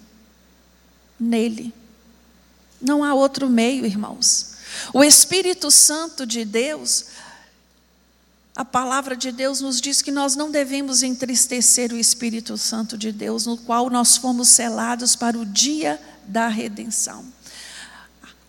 Nele. 1.19 1.73
Não 2.81 3.03
há 3.03 3.13
outro 3.13 3.49
meio, 3.49 3.85
irmãos. 3.85 4.55
O 4.93 5.03
Espírito 5.03 5.69
Santo 5.69 6.25
de 6.25 6.45
Deus, 6.45 7.07
a 8.55 8.63
palavra 8.63 9.17
de 9.17 9.33
Deus 9.33 9.59
nos 9.59 9.81
diz 9.81 10.01
que 10.01 10.11
nós 10.11 10.35
não 10.35 10.49
devemos 10.49 11.03
entristecer 11.03 11.91
o 11.91 11.97
Espírito 11.97 12.57
Santo 12.57 12.97
de 12.97 13.11
Deus, 13.11 13.45
no 13.45 13.57
qual 13.57 13.89
nós 13.89 14.15
fomos 14.15 14.47
selados 14.47 15.13
para 15.15 15.37
o 15.37 15.45
dia 15.45 15.99
da 16.25 16.47
redenção. 16.47 17.25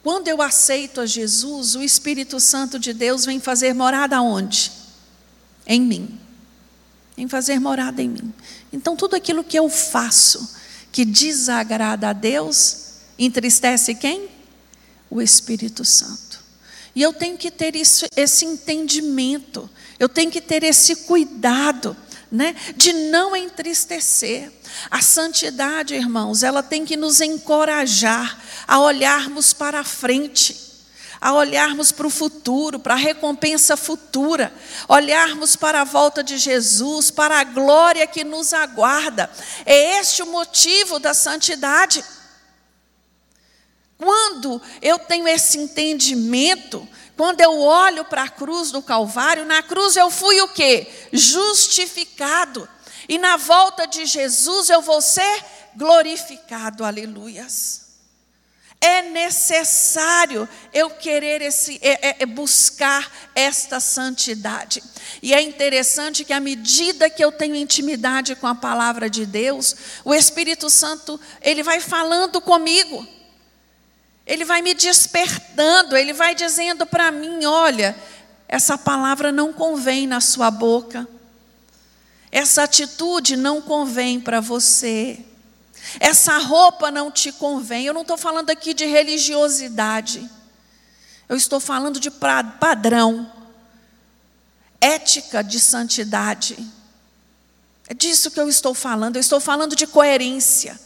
Quando 0.01 0.29
eu 0.29 0.41
aceito 0.41 1.01
a 1.01 1.07
Jesus, 1.07 1.75
o 1.75 1.83
Espírito 1.83 2.39
Santo 2.39 2.79
de 2.79 2.93
Deus 2.93 3.25
vem 3.25 3.41
fazer 3.41 3.75
morada 3.75 4.21
onde? 4.23 4.78
Em 5.69 5.81
mim. 5.83 6.19
Vem 7.15 7.29
fazer 7.29 7.61
morada 7.61 8.01
em 8.01 8.09
mim. 8.09 8.33
Então, 8.73 8.97
tudo 8.97 9.15
aquilo 9.15 9.45
que 9.45 9.59
eu 9.59 9.69
faço 9.69 10.57
que 10.91 11.05
desagrada 11.05 12.09
a 12.09 12.13
Deus, 12.13 12.95
entristece 13.19 13.95
quem? 13.95 14.29
O 15.11 15.21
Espírito 15.21 15.85
Santo. 15.85 16.43
E 16.95 17.03
eu 17.03 17.13
tenho 17.13 17.37
que 17.37 17.51
ter 17.51 17.77
isso, 17.77 18.07
esse 18.17 18.45
entendimento, 18.45 19.69
eu 19.99 20.09
tenho 20.09 20.31
que 20.31 20.41
ter 20.41 20.63
esse 20.65 20.97
cuidado, 20.97 21.97
né, 22.31 22.55
de 22.77 22.93
não 22.93 23.37
entristecer. 23.37 24.51
A 24.91 25.01
santidade, 25.01 25.95
irmãos, 25.95 26.43
ela 26.43 26.63
tem 26.63 26.85
que 26.85 26.97
nos 26.97 27.21
encorajar 27.21 28.41
a 28.67 28.81
olharmos 28.81 29.53
para 29.53 29.81
a 29.81 29.85
frente 29.85 30.68
a 31.21 31.33
olharmos 31.33 31.91
para 31.91 32.07
o 32.07 32.11
futuro, 32.11 32.79
para 32.79 32.95
a 32.95 32.97
recompensa 32.97 33.77
futura, 33.77 34.53
olharmos 34.89 35.57
para 35.57 35.81
a 35.81 35.85
volta 35.85 36.23
de 36.23 36.39
Jesus, 36.39 37.11
para 37.11 37.41
a 37.41 37.45
glória 37.45 38.07
que 38.07 38.23
nos 38.25 38.53
aguarda. 38.53 39.31
É 39.67 39.99
este 39.99 40.23
o 40.23 40.27
motivo 40.27 40.99
da 40.99 41.13
santidade. 41.13 42.05
Quando 43.97 44.63
eu 44.81 44.99
tenho 44.99 45.27
esse 45.27 45.59
entendimento, 45.59 46.89
quando 47.17 47.41
eu 47.41 47.59
olho 47.59 48.05
para 48.05 48.23
a 48.23 48.29
cruz 48.29 48.71
do 48.71 48.81
Calvário, 48.81 49.45
na 49.45 49.61
cruz 49.61 49.97
eu 49.97 50.09
fui 50.09 50.41
o 50.41 50.49
quê? 50.49 50.89
Justificado. 51.13 52.69
E 53.09 53.19
na 53.19 53.37
volta 53.37 53.87
de 53.87 54.07
Jesus 54.07 54.71
eu 54.71 54.81
vou 54.81 55.03
ser 55.03 55.45
glorificado. 55.75 56.85
Aleluias. 56.85 57.88
É 58.81 59.03
necessário 59.03 60.49
eu 60.73 60.89
querer 60.89 61.43
esse, 61.43 61.81
é, 61.83 62.11
é, 62.11 62.17
é, 62.21 62.27
buscar 62.27 63.11
esta 63.35 63.81
santidade. 63.81 64.83
E 65.21 65.35
é 65.35 65.43
interessante 65.43 66.25
que 66.25 66.33
à 66.33 66.39
medida 66.39 67.11
que 67.11 67.25
eu 67.25 67.33
tenho 67.33 67.57
intimidade 67.57 68.37
com 68.37 68.47
a 68.47 68.55
palavra 68.55 69.11
de 69.11 69.27
Deus, 69.27 69.75
o 70.05 70.15
Espírito 70.15 70.71
Santo 70.71 71.21
ele 71.43 71.63
vai 71.63 71.81
falando 71.81 72.41
comigo. 72.41 73.07
Ele 74.25 74.45
vai 74.45 74.63
me 74.63 74.75
despertando, 74.75 75.97
ele 75.97 76.13
vai 76.13 76.35
dizendo 76.35 76.87
para 76.87 77.11
mim: 77.11 77.47
olha, 77.47 77.97
essa 78.47 78.79
palavra 78.79 79.33
não 79.33 79.53
convém 79.53 80.07
na 80.07 80.21
sua 80.21 80.51
boca, 80.53 81.09
essa 82.31 82.63
atitude 82.63 83.37
não 83.37 83.61
convém 83.61 84.21
para 84.21 84.41
você, 84.41 85.25
essa 86.01 86.39
roupa 86.39 86.91
não 86.91 87.11
te 87.11 87.33
convém. 87.33 87.87
Eu 87.87 87.95
não 87.95 88.03
estou 88.03 88.17
falando 88.17 88.51
aqui 88.51 88.75
de 88.75 88.87
religiosidade, 88.87 90.29
eu 91.29 91.37
estou 91.37 91.61
falando 91.61 92.01
de 92.01 92.11
padrão, 92.11 93.31
ética 94.81 95.43
de 95.43 95.61
santidade. 95.61 96.59
É 97.89 97.95
disso 97.95 98.31
que 98.31 98.41
eu 98.41 98.49
estou 98.49 98.75
falando, 98.75 99.17
eu 99.17 99.21
estou 99.21 99.41
falando 99.41 99.75
de 99.75 99.87
coerência 99.87 100.79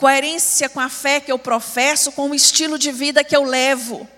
coerência 0.00 0.66
com 0.66 0.80
a 0.80 0.88
fé 0.88 1.20
que 1.20 1.30
eu 1.30 1.38
professo, 1.38 2.10
com 2.12 2.30
o 2.30 2.34
estilo 2.34 2.78
de 2.78 2.90
vida 2.90 3.22
que 3.22 3.36
eu 3.36 3.44
levo. 3.44 4.08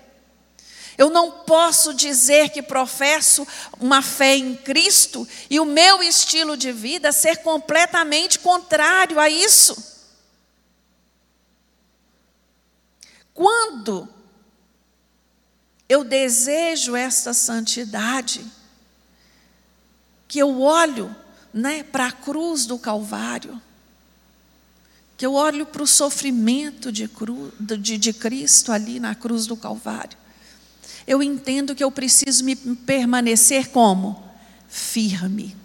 Eu 0.97 1.09
não 1.09 1.29
posso 1.29 1.93
dizer 1.93 2.49
que 2.51 2.61
professo 2.61 3.45
uma 3.81 4.01
fé 4.01 4.37
em 4.37 4.55
Cristo 4.55 5.27
e 5.49 5.59
o 5.59 5.65
meu 5.65 6.01
estilo 6.01 6.55
de 6.55 6.71
vida 6.71 7.11
ser 7.11 7.37
completamente 7.37 8.39
contrário 8.39 9.19
a 9.19 9.29
isso. 9.29 9.92
Quando 13.33 14.07
eu 15.89 16.03
desejo 16.03 16.95
essa 16.95 17.33
santidade, 17.33 18.45
que 20.27 20.39
eu 20.39 20.61
olho 20.61 21.15
né, 21.53 21.83
para 21.83 22.07
a 22.07 22.11
cruz 22.11 22.65
do 22.65 22.77
Calvário, 22.79 23.61
que 25.15 25.25
eu 25.25 25.33
olho 25.33 25.65
para 25.65 25.83
o 25.83 25.87
sofrimento 25.87 26.91
de, 26.91 27.07
cru, 27.07 27.53
de, 27.59 27.97
de 27.97 28.13
Cristo 28.13 28.71
ali 28.71 28.99
na 28.99 29.13
cruz 29.13 29.45
do 29.45 29.55
Calvário, 29.55 30.17
eu 31.05 31.21
entendo 31.21 31.75
que 31.75 31.83
eu 31.83 31.91
preciso 31.91 32.43
me 32.43 32.55
permanecer 32.55 33.69
como? 33.69 34.23
Firme. 34.67 35.55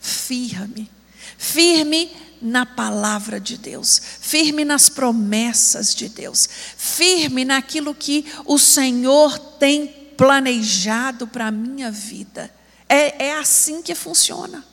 Firme. 0.00 0.90
Firme 1.38 2.10
na 2.42 2.66
palavra 2.66 3.38
de 3.38 3.56
Deus, 3.56 4.00
firme 4.20 4.64
nas 4.64 4.88
promessas 4.88 5.94
de 5.94 6.08
Deus, 6.08 6.48
firme 6.76 7.44
naquilo 7.44 7.94
que 7.94 8.26
o 8.44 8.58
Senhor 8.58 9.38
tem 9.38 9.86
planejado 10.16 11.26
para 11.26 11.46
a 11.46 11.52
minha 11.52 11.90
vida. 11.90 12.52
É, 12.88 13.26
é 13.26 13.38
assim 13.38 13.80
que 13.80 13.94
funciona. 13.94 14.64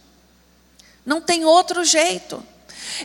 Não 1.06 1.22
tem 1.22 1.46
outro 1.46 1.84
jeito. 1.86 2.44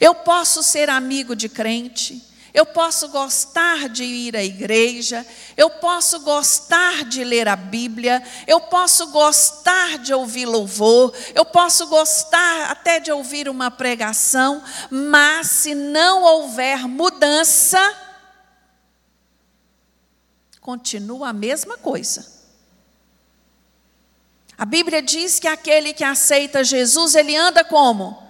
Eu 0.00 0.14
posso 0.14 0.62
ser 0.62 0.90
amigo 0.90 1.36
de 1.36 1.48
crente, 1.48 2.22
eu 2.54 2.64
posso 2.64 3.08
gostar 3.08 3.88
de 3.88 4.04
ir 4.04 4.36
à 4.36 4.44
igreja, 4.44 5.26
eu 5.56 5.68
posso 5.68 6.20
gostar 6.20 7.04
de 7.04 7.24
ler 7.24 7.48
a 7.48 7.56
Bíblia, 7.56 8.22
eu 8.46 8.60
posso 8.60 9.08
gostar 9.08 9.98
de 9.98 10.14
ouvir 10.14 10.46
louvor, 10.46 11.12
eu 11.34 11.44
posso 11.44 11.88
gostar 11.88 12.70
até 12.70 13.00
de 13.00 13.10
ouvir 13.10 13.48
uma 13.48 13.72
pregação, 13.72 14.62
mas 14.88 15.48
se 15.48 15.74
não 15.74 16.22
houver 16.22 16.86
mudança, 16.86 17.80
continua 20.60 21.30
a 21.30 21.32
mesma 21.32 21.76
coisa. 21.76 22.32
A 24.56 24.64
Bíblia 24.64 25.02
diz 25.02 25.40
que 25.40 25.48
aquele 25.48 25.92
que 25.92 26.04
aceita 26.04 26.62
Jesus, 26.62 27.16
ele 27.16 27.36
anda 27.36 27.64
como? 27.64 28.23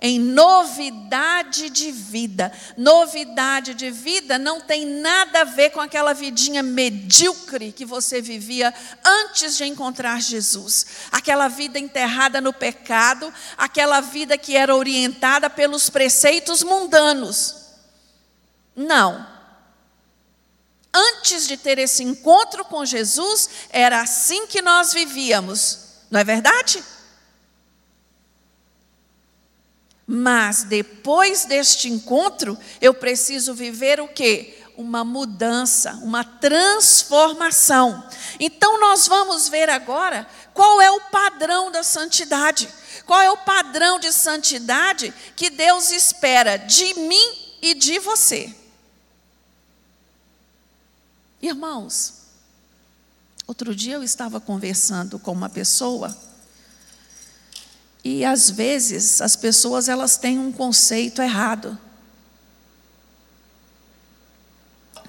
Em 0.00 0.18
novidade 0.18 1.68
de 1.68 1.92
vida. 1.92 2.50
Novidade 2.76 3.74
de 3.74 3.90
vida 3.90 4.38
não 4.38 4.60
tem 4.60 4.86
nada 4.86 5.42
a 5.42 5.44
ver 5.44 5.70
com 5.70 5.80
aquela 5.80 6.14
vidinha 6.14 6.62
medíocre 6.62 7.70
que 7.70 7.84
você 7.84 8.22
vivia 8.22 8.72
antes 9.04 9.56
de 9.56 9.64
encontrar 9.64 10.20
Jesus. 10.20 10.86
Aquela 11.12 11.48
vida 11.48 11.78
enterrada 11.78 12.40
no 12.40 12.52
pecado, 12.52 13.32
aquela 13.58 14.00
vida 14.00 14.38
que 14.38 14.56
era 14.56 14.74
orientada 14.74 15.50
pelos 15.50 15.90
preceitos 15.90 16.62
mundanos. 16.62 17.56
Não. 18.74 19.26
Antes 20.92 21.46
de 21.46 21.56
ter 21.56 21.78
esse 21.78 22.02
encontro 22.02 22.64
com 22.64 22.84
Jesus, 22.84 23.48
era 23.70 24.00
assim 24.00 24.46
que 24.46 24.60
nós 24.62 24.92
vivíamos, 24.92 25.78
não 26.10 26.18
é 26.18 26.24
verdade? 26.24 26.82
Mas 30.12 30.64
depois 30.64 31.44
deste 31.44 31.88
encontro, 31.88 32.58
eu 32.80 32.92
preciso 32.92 33.54
viver 33.54 34.00
o 34.00 34.08
quê? 34.08 34.58
Uma 34.76 35.04
mudança, 35.04 35.92
uma 36.02 36.24
transformação. 36.24 38.04
Então 38.40 38.80
nós 38.80 39.06
vamos 39.06 39.48
ver 39.48 39.70
agora 39.70 40.26
qual 40.52 40.80
é 40.80 40.90
o 40.90 41.00
padrão 41.12 41.70
da 41.70 41.84
santidade. 41.84 42.68
Qual 43.06 43.20
é 43.20 43.30
o 43.30 43.36
padrão 43.36 44.00
de 44.00 44.12
santidade 44.12 45.14
que 45.36 45.48
Deus 45.48 45.92
espera 45.92 46.56
de 46.56 46.92
mim 46.94 47.56
e 47.62 47.72
de 47.72 48.00
você? 48.00 48.52
Irmãos, 51.40 52.14
outro 53.46 53.76
dia 53.76 53.94
eu 53.94 54.02
estava 54.02 54.40
conversando 54.40 55.20
com 55.20 55.30
uma 55.30 55.48
pessoa 55.48 56.29
e 58.02 58.24
às 58.24 58.50
vezes 58.50 59.20
as 59.20 59.36
pessoas 59.36 59.88
elas 59.88 60.16
têm 60.16 60.38
um 60.38 60.50
conceito 60.50 61.20
errado 61.20 61.78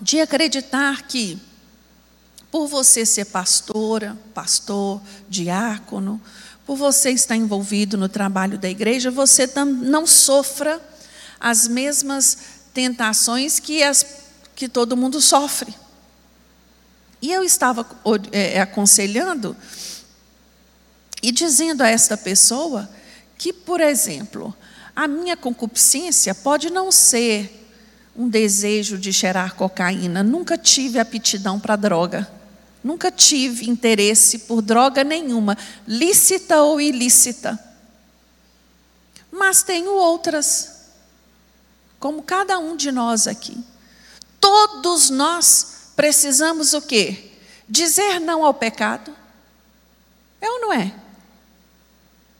de 0.02 0.20
acreditar 0.20 1.04
que, 1.04 1.38
por 2.50 2.68
você 2.68 3.06
ser 3.06 3.26
pastora, 3.26 4.18
pastor, 4.34 5.00
diácono, 5.30 6.20
por 6.66 6.76
você 6.76 7.12
estar 7.12 7.36
envolvido 7.36 7.98
no 7.98 8.10
trabalho 8.10 8.58
da 8.58 8.70
igreja, 8.70 9.12
você 9.12 9.48
não 9.56 10.08
sofra 10.08 10.82
as 11.40 11.68
mesmas 11.68 12.38
tentações 12.74 13.60
que, 13.60 13.84
as, 13.84 14.06
que 14.56 14.68
todo 14.68 14.98
mundo 14.98 15.22
sofre. 15.22 15.74
E 17.22 17.32
eu 17.32 17.44
estava 17.44 17.86
é, 18.32 18.60
aconselhando 18.60 19.56
e 21.22 21.32
dizendo 21.32 21.82
a 21.82 21.90
esta 21.90 22.18
pessoa 22.18 22.90
que, 23.38 23.54
por 23.54 23.80
exemplo, 23.80 24.56
a 24.96 25.08
minha 25.08 25.38
concupiscência 25.38 26.34
pode 26.34 26.70
não 26.70 26.92
ser 26.92 27.60
um 28.16 28.28
desejo 28.28 28.98
de 28.98 29.14
cheirar 29.14 29.56
cocaína, 29.56 30.22
nunca 30.22 30.58
tive 30.58 31.00
aptidão 31.00 31.60
para 31.60 31.76
droga, 31.76 32.30
nunca 32.84 33.12
tive 33.12 33.70
interesse 33.70 34.40
por 34.40 34.62
droga 34.62 35.04
nenhuma, 35.04 35.58
lícita 35.88 36.62
ou 36.62 36.82
ilícita. 36.82 37.58
Mas 39.32 39.64
tenho 39.64 39.94
outras, 39.94 40.82
como 42.00 42.22
cada 42.22 42.60
um 42.60 42.76
de 42.76 42.92
nós 42.92 43.28
aqui. 43.28 43.58
Todos 44.40 45.10
nós 45.10 45.92
precisamos 45.96 46.74
o 46.74 46.82
quê? 46.82 47.32
Dizer 47.70 48.20
não 48.20 48.44
ao 48.44 48.54
pecado. 48.54 49.16
É 50.42 50.50
ou 50.50 50.60
não 50.60 50.74
é? 50.74 50.94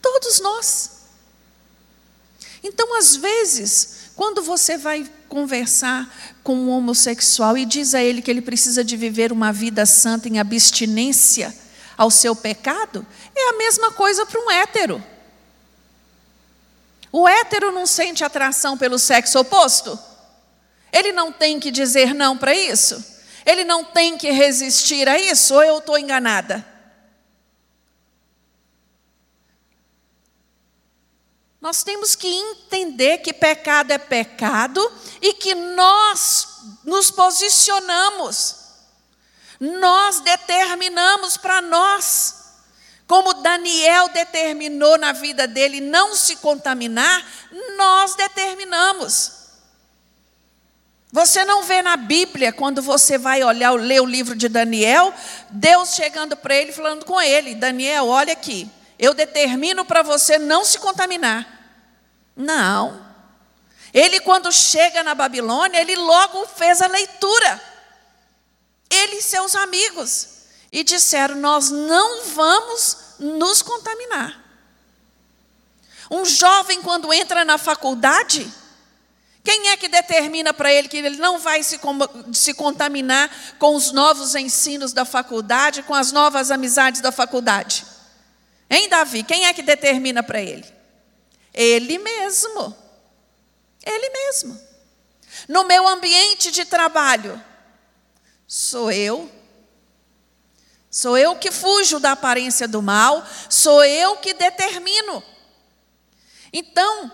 Todos 0.02 0.40
nós. 0.40 1.02
Então, 2.64 2.98
às 2.98 3.16
vezes, 3.16 4.12
quando 4.16 4.42
você 4.42 4.78
vai 4.78 5.10
conversar 5.28 6.14
com 6.44 6.56
um 6.56 6.70
homossexual 6.70 7.58
e 7.58 7.66
diz 7.66 7.96
a 7.96 8.02
ele 8.02 8.22
que 8.22 8.30
ele 8.30 8.42
precisa 8.42 8.84
de 8.84 8.96
viver 8.98 9.32
uma 9.32 9.52
vida 9.52 9.86
santa 9.86 10.28
em 10.28 10.40
abstinência 10.40 11.56
ao 11.98 12.12
seu 12.12 12.36
pecado, 12.36 13.06
é 13.36 13.50
a 13.50 13.58
mesma 13.58 13.92
coisa 13.92 14.26
para 14.26 14.40
um 14.40 14.52
hétero. 14.52 15.04
O 17.12 17.28
hétero 17.28 17.72
não 17.72 17.86
sente 17.86 18.24
atração 18.24 18.78
pelo 18.78 18.98
sexo 18.98 19.40
oposto? 19.40 20.00
Ele 20.94 21.12
não 21.12 21.32
tem 21.32 21.60
que 21.60 21.72
dizer 21.72 22.14
não 22.14 22.38
para 22.38 22.54
isso? 22.54 23.04
Ele 23.46 23.64
não 23.64 23.84
tem 23.84 24.18
que 24.18 24.32
resistir 24.32 25.08
a 25.08 25.20
isso? 25.20 25.54
Ou 25.56 25.64
eu 25.64 25.78
estou 25.80 25.98
enganada? 25.98 26.66
Nós 31.62 31.84
temos 31.84 32.16
que 32.16 32.28
entender 32.28 33.20
que 33.20 33.32
pecado 33.32 33.92
é 33.92 34.00
pecado 34.00 34.92
e 35.22 35.32
que 35.34 35.54
nós 35.54 36.48
nos 36.84 37.12
posicionamos, 37.12 38.56
nós 39.60 40.22
determinamos 40.22 41.38
para 41.38 41.62
nós, 41.62 42.42
como 43.06 43.36
Daniel 43.36 44.10
determinou 44.10 44.98
na 44.98 45.12
vida 45.12 45.48
dele 45.48 45.80
não 45.80 46.16
se 46.16 46.38
contaminar, 46.38 47.24
nós 47.78 48.16
determinamos. 48.16 49.34
Você 51.12 51.46
não 51.46 51.64
vê 51.64 51.84
na 51.84 51.96
Bíblia, 51.96 52.52
quando 52.52 52.82
você 52.82 53.20
vai 53.20 53.44
olhar, 53.44 53.74
ler 53.74 54.02
o 54.02 54.06
livro 54.06 54.34
de 54.34 54.48
Daniel, 54.48 55.14
Deus 55.50 55.94
chegando 55.94 56.36
para 56.36 56.56
ele, 56.56 56.72
falando 56.72 57.06
com 57.06 57.22
ele: 57.22 57.54
Daniel, 57.54 58.08
olha 58.08 58.34
aqui, 58.34 58.68
eu 59.02 59.16
determino 59.16 59.84
para 59.84 60.04
você 60.04 60.38
não 60.38 60.64
se 60.64 60.78
contaminar. 60.78 61.48
Não. 62.36 63.04
Ele, 63.92 64.20
quando 64.20 64.52
chega 64.52 65.02
na 65.02 65.16
Babilônia, 65.16 65.82
ele 65.82 65.96
logo 65.96 66.46
fez 66.46 66.84
a 66.84 66.88
leitura. 66.88 67.62
Ele 68.88 69.16
e 69.16 69.22
seus 69.24 69.56
amigos. 69.56 70.28
E 70.72 70.84
disseram: 70.84 71.36
Nós 71.36 71.72
não 71.72 72.26
vamos 72.26 73.16
nos 73.18 73.64
contaminar. 73.64 74.40
Um 76.12 76.24
jovem, 76.24 76.84
quando 76.84 77.12
entra 77.12 77.44
na 77.44 77.58
faculdade, 77.58 78.54
quem 79.44 79.70
é 79.70 79.78
que 79.78 79.88
determina 79.88 80.54
para 80.54 80.72
ele 80.72 80.88
que 80.88 80.98
ele 80.98 81.18
não 81.18 81.40
vai 81.40 81.64
se, 81.64 81.80
se 82.34 82.54
contaminar 82.54 83.32
com 83.58 83.76
os 83.76 83.92
novos 83.92 84.36
ensinos 84.36 84.94
da 84.94 85.06
faculdade, 85.06 85.82
com 85.82 85.96
as 85.96 86.12
novas 86.12 86.52
amizades 86.52 87.02
da 87.02 87.12
faculdade? 87.12 87.91
Hein, 88.72 88.88
Davi? 88.88 89.22
Quem 89.22 89.48
é 89.48 89.54
que 89.54 89.62
determina 89.62 90.24
para 90.24 90.42
ele? 90.42 90.66
Ele 91.54 91.98
mesmo. 91.98 92.74
Ele 93.84 94.10
mesmo. 94.10 94.58
No 95.50 95.66
meu 95.66 95.86
ambiente 95.86 96.52
de 96.52 96.64
trabalho, 96.64 97.44
sou 98.48 98.90
eu. 98.90 99.30
Sou 100.90 101.18
eu 101.18 101.36
que 101.36 101.52
fujo 101.52 102.00
da 102.00 102.14
aparência 102.14 102.66
do 102.66 102.82
mal, 102.82 103.26
sou 103.50 103.84
eu 103.84 104.16
que 104.18 104.34
determino. 104.34 105.22
Então, 106.54 107.12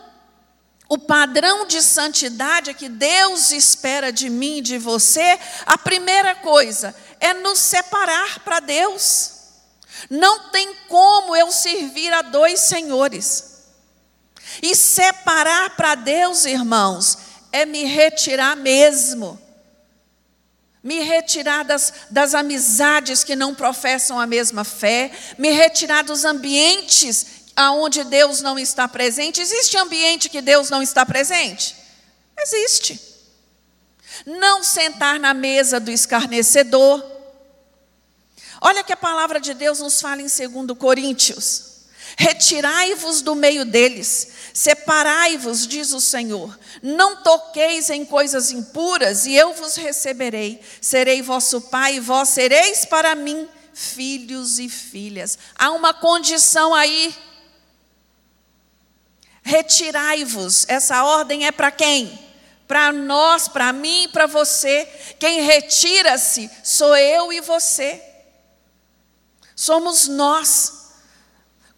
o 0.88 0.98
padrão 0.98 1.66
de 1.66 1.82
santidade 1.82 2.74
que 2.76 2.90
Deus 2.90 3.50
espera 3.52 4.12
de 4.12 4.30
mim 4.30 4.62
de 4.62 4.78
você, 4.78 5.40
a 5.66 5.78
primeira 5.78 6.36
coisa 6.36 6.96
é 7.20 7.34
nos 7.34 7.60
separar 7.60 8.40
para 8.40 8.60
Deus. 8.60 9.37
Não 10.10 10.50
tem 10.50 10.74
como 10.88 11.36
eu 11.36 11.52
servir 11.52 12.14
a 12.14 12.22
dois 12.22 12.62
senhores. 12.62 13.58
E 14.62 14.76
separar 14.76 15.76
para 15.76 15.96
Deus, 15.96 16.46
irmãos, 16.46 17.18
é 17.52 17.66
me 17.66 17.84
retirar 17.84 18.56
mesmo. 18.56 19.40
Me 20.84 21.02
retirar 21.02 21.64
das, 21.64 21.94
das 22.10 22.34
amizades 22.34 23.24
que 23.24 23.36
não 23.36 23.54
professam 23.54 24.20
a 24.20 24.26
mesma 24.26 24.64
fé, 24.64 25.12
me 25.38 25.50
retirar 25.52 26.04
dos 26.04 26.24
ambientes 26.24 27.26
aonde 27.56 28.04
Deus 28.04 28.42
não 28.42 28.58
está 28.58 28.88
presente. 28.88 29.42
Existe 29.42 29.78
ambiente 29.78 30.30
que 30.30 30.42
Deus 30.42 30.70
não 30.70 30.82
está 30.82 31.06
presente? 31.06 31.76
Existe. 32.38 33.02
Não 34.26 34.64
sentar 34.64 35.20
na 35.20 35.34
mesa 35.34 35.80
do 35.80 35.92
escarnecedor 35.92 37.17
Olha 38.62 38.84
que 38.84 38.94
a 38.94 38.98
palavra 38.98 39.40
de 39.40 39.54
Deus 39.54 39.80
nos 39.80 40.02
fala 40.02 40.22
em 40.22 40.26
2 40.26 40.78
Coríntios. 40.78 41.68
Retirai-vos 42.18 43.22
do 43.22 43.36
meio 43.36 43.64
deles, 43.64 44.30
separai-vos, 44.54 45.68
diz 45.68 45.94
o 45.94 46.02
Senhor. 46.02 46.58
Não 46.82 47.22
toqueis 47.22 47.92
em 47.92 48.04
coisas 48.04 48.50
impuras, 48.52 49.28
e 49.28 49.36
eu 49.36 49.54
vos 49.54 49.76
receberei. 49.76 50.60
Serei 50.82 51.22
vosso 51.22 51.62
pai, 51.62 51.96
e 51.96 52.00
vós 52.00 52.30
sereis 52.30 52.86
para 52.86 53.14
mim 53.14 53.48
filhos 53.78 54.58
e 54.58 54.68
filhas. 54.68 55.38
Há 55.56 55.72
uma 55.72 55.94
condição 55.94 56.74
aí. 56.74 57.14
Retirai-vos. 59.44 60.66
Essa 60.68 61.04
ordem 61.04 61.46
é 61.46 61.52
para 61.52 61.70
quem? 61.70 62.20
Para 62.68 62.92
nós, 62.92 63.48
para 63.48 63.72
mim 63.72 64.06
e 64.06 64.08
para 64.08 64.26
você. 64.26 64.90
Quem 65.20 65.42
retira-se 65.42 66.50
sou 66.64 66.98
eu 66.98 67.32
e 67.32 67.40
você. 67.42 68.07
Somos 69.58 70.08
nós. 70.08 70.74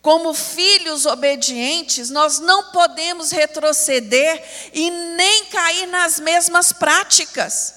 Como 0.02 0.34
filhos 0.34 1.06
obedientes, 1.06 2.10
nós 2.10 2.40
não 2.40 2.72
podemos 2.72 3.32
retroceder 3.32 4.72
e 4.74 4.90
nem 4.90 5.46
cair 5.46 5.88
nas 5.88 6.20
mesmas 6.20 6.72
práticas. 6.72 7.76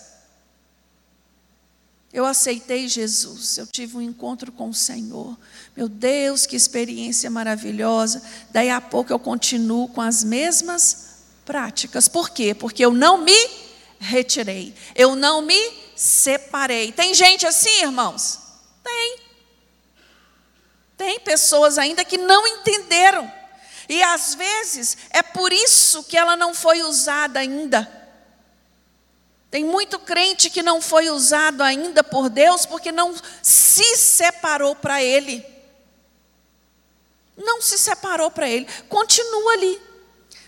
Eu 2.13 2.27
aceitei 2.27 2.87
Jesus, 2.89 3.59
eu 3.59 3.67
tive 3.67 3.97
um 3.97 4.03
encontro 4.03 4.53
com 4.53 4.69
o 4.69 4.75
Senhor. 4.75 5.37
Meu 5.77 5.89
Deus, 5.89 6.47
que 6.47 6.55
experiência 6.55 7.31
maravilhosa. 7.31 8.23
Daí 8.51 8.71
a 8.71 8.81
pouco 8.81 9.13
eu 9.13 9.19
continuo 9.19 9.89
com 9.89 10.01
as 10.01 10.23
mesmas 10.23 11.23
práticas. 11.45 12.09
Por 12.09 12.31
quê? 12.31 12.55
Porque 12.55 12.85
eu 12.85 12.93
não 12.93 13.19
me 13.19 13.51
retirei, 13.99 14.75
eu 14.95 15.17
não 15.17 15.43
me 15.43 15.59
separei. 15.97 16.93
Tem 16.93 17.15
gente 17.15 17.47
assim, 17.47 17.83
irmãos? 17.83 18.39
Tem. 18.85 19.22
Tem 21.03 21.19
pessoas 21.19 21.79
ainda 21.79 22.05
que 22.05 22.17
não 22.17 22.47
entenderam. 22.47 23.29
E 23.89 24.01
às 24.05 24.37
vezes 24.37 24.97
é 25.11 25.21
por 25.21 25.53
isso 25.53 26.05
que 26.05 26.17
ela 26.17 26.37
não 26.37 26.55
foi 26.55 26.81
usada 26.81 27.41
ainda. 27.41 27.91
Tem 29.51 29.65
muito 29.65 29.99
crente 29.99 30.49
que 30.49 30.63
não 30.63 30.81
foi 30.81 31.11
usado 31.11 31.61
ainda 31.61 32.05
por 32.05 32.29
Deus 32.29 32.65
porque 32.67 32.93
não 32.93 33.17
se 33.43 33.97
separou 33.97 34.77
para 34.77 35.03
Ele. 35.03 35.45
Não 37.37 37.61
se 37.61 37.79
separou 37.79 38.31
para 38.31 38.49
Ele, 38.49 38.69
continua 38.89 39.55
ali. 39.55 39.83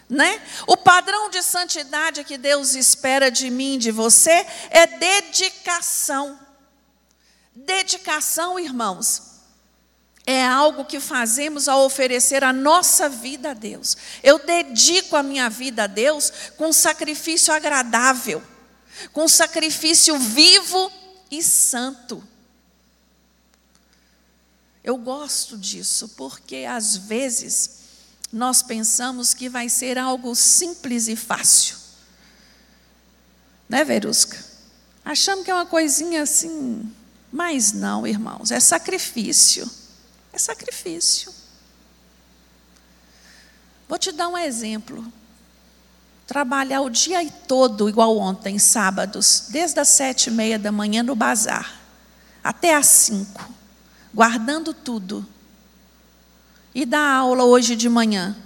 Né? 0.08 0.40
O 0.68 0.76
padrão 0.76 1.28
de 1.30 1.42
santidade 1.42 2.22
que 2.22 2.38
Deus 2.38 2.76
espera 2.76 3.28
de 3.28 3.50
mim, 3.50 3.76
de 3.76 3.90
você, 3.90 4.46
é 4.70 4.86
dedicação. 4.86 6.38
Dedicação, 7.52 8.56
irmãos, 8.56 9.33
é 10.26 10.44
algo 10.44 10.84
que 10.84 11.00
fazemos 11.00 11.68
ao 11.68 11.84
oferecer 11.84 12.42
a 12.42 12.52
nossa 12.52 13.08
vida 13.08 13.50
a 13.50 13.54
Deus. 13.54 13.96
Eu 14.22 14.38
dedico 14.38 15.16
a 15.16 15.22
minha 15.22 15.50
vida 15.50 15.84
a 15.84 15.86
Deus 15.86 16.32
com 16.56 16.68
um 16.68 16.72
sacrifício 16.72 17.52
agradável. 17.52 18.42
com 19.12 19.26
sacrifício 19.26 20.16
vivo 20.18 20.90
e 21.28 21.42
santo. 21.42 22.22
Eu 24.84 24.96
gosto 24.96 25.58
disso, 25.58 26.10
porque 26.10 26.64
às 26.68 26.96
vezes 26.96 27.70
nós 28.32 28.62
pensamos 28.62 29.34
que 29.34 29.48
vai 29.48 29.68
ser 29.68 29.98
algo 29.98 30.34
simples 30.34 31.08
e 31.08 31.16
fácil. 31.16 31.76
Né, 33.68 33.82
Verusca? 33.84 34.38
Achamos 35.04 35.44
que 35.44 35.50
é 35.50 35.54
uma 35.54 35.66
coisinha 35.66 36.22
assim, 36.22 36.88
mas 37.32 37.72
não, 37.72 38.06
irmãos, 38.06 38.50
é 38.50 38.60
sacrifício. 38.60 39.68
É 40.34 40.38
sacrifício. 40.38 41.32
Vou 43.88 43.96
te 43.96 44.10
dar 44.10 44.26
um 44.26 44.36
exemplo. 44.36 45.06
Trabalhar 46.26 46.80
o 46.80 46.90
dia 46.90 47.24
todo, 47.46 47.88
igual 47.88 48.18
ontem, 48.18 48.58
sábados, 48.58 49.44
desde 49.50 49.78
as 49.78 49.88
sete 49.90 50.26
e 50.26 50.30
meia 50.32 50.58
da 50.58 50.72
manhã 50.72 51.04
no 51.04 51.14
bazar, 51.14 51.80
até 52.42 52.74
às 52.74 52.86
cinco, 52.86 53.48
guardando 54.12 54.74
tudo. 54.74 55.24
E 56.74 56.84
dar 56.84 57.08
aula 57.08 57.44
hoje 57.44 57.76
de 57.76 57.88
manhã. 57.88 58.36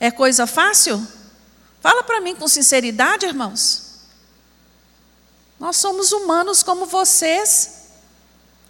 É 0.00 0.10
coisa 0.10 0.46
fácil? 0.46 1.06
Fala 1.82 2.02
para 2.02 2.22
mim 2.22 2.34
com 2.34 2.48
sinceridade, 2.48 3.26
irmãos. 3.26 3.98
Nós 5.60 5.76
somos 5.76 6.10
humanos 6.10 6.62
como 6.62 6.86
vocês, 6.86 7.88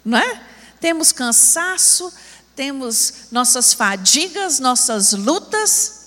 não 0.03 0.17
é? 0.17 0.43
Temos 0.81 1.13
cansaço, 1.13 2.11
temos 2.55 3.13
nossas 3.31 3.73
fadigas, 3.73 4.59
nossas 4.59 5.13
lutas. 5.13 6.03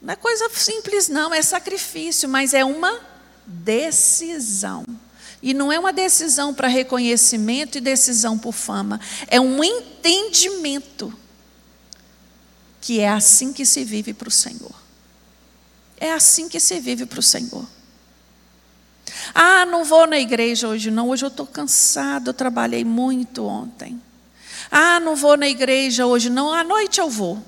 Não 0.00 0.12
é 0.12 0.16
coisa 0.16 0.48
simples, 0.50 1.08
não, 1.08 1.34
é 1.34 1.42
sacrifício, 1.42 2.28
mas 2.28 2.54
é 2.54 2.64
uma 2.64 3.00
decisão. 3.46 4.84
E 5.42 5.54
não 5.54 5.72
é 5.72 5.78
uma 5.78 5.92
decisão 5.92 6.52
para 6.52 6.68
reconhecimento 6.68 7.78
e 7.78 7.80
decisão 7.80 8.36
por 8.38 8.52
fama, 8.52 9.00
é 9.28 9.40
um 9.40 9.62
entendimento 9.62 11.16
que 12.80 13.00
é 13.00 13.08
assim 13.08 13.52
que 13.52 13.64
se 13.64 13.84
vive 13.84 14.12
para 14.12 14.28
o 14.28 14.32
Senhor. 14.32 14.74
É 15.96 16.12
assim 16.12 16.48
que 16.48 16.60
se 16.60 16.80
vive 16.80 17.06
para 17.06 17.20
o 17.20 17.22
Senhor. 17.22 17.66
Ah, 19.34 19.66
não 19.66 19.84
vou 19.84 20.06
na 20.06 20.18
igreja 20.18 20.68
hoje, 20.68 20.90
não. 20.90 21.08
Hoje 21.08 21.24
eu 21.24 21.28
estou 21.28 21.46
cansado, 21.46 22.30
eu 22.30 22.34
trabalhei 22.34 22.84
muito 22.84 23.44
ontem. 23.46 24.00
Ah, 24.70 25.00
não 25.00 25.16
vou 25.16 25.36
na 25.36 25.48
igreja 25.48 26.06
hoje, 26.06 26.30
não. 26.30 26.52
À 26.52 26.62
noite 26.62 27.00
eu 27.00 27.08
vou. 27.08 27.42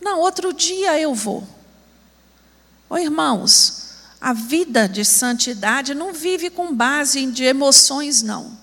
Não, 0.00 0.20
outro 0.20 0.52
dia 0.52 0.98
eu 1.00 1.14
vou. 1.14 1.46
Ô 2.88 2.96
irmãos, 2.96 3.88
a 4.20 4.32
vida 4.32 4.88
de 4.88 5.04
santidade 5.04 5.94
não 5.94 6.12
vive 6.12 6.50
com 6.50 6.74
base 6.74 7.24
de 7.26 7.44
emoções, 7.44 8.22
não. 8.22 8.56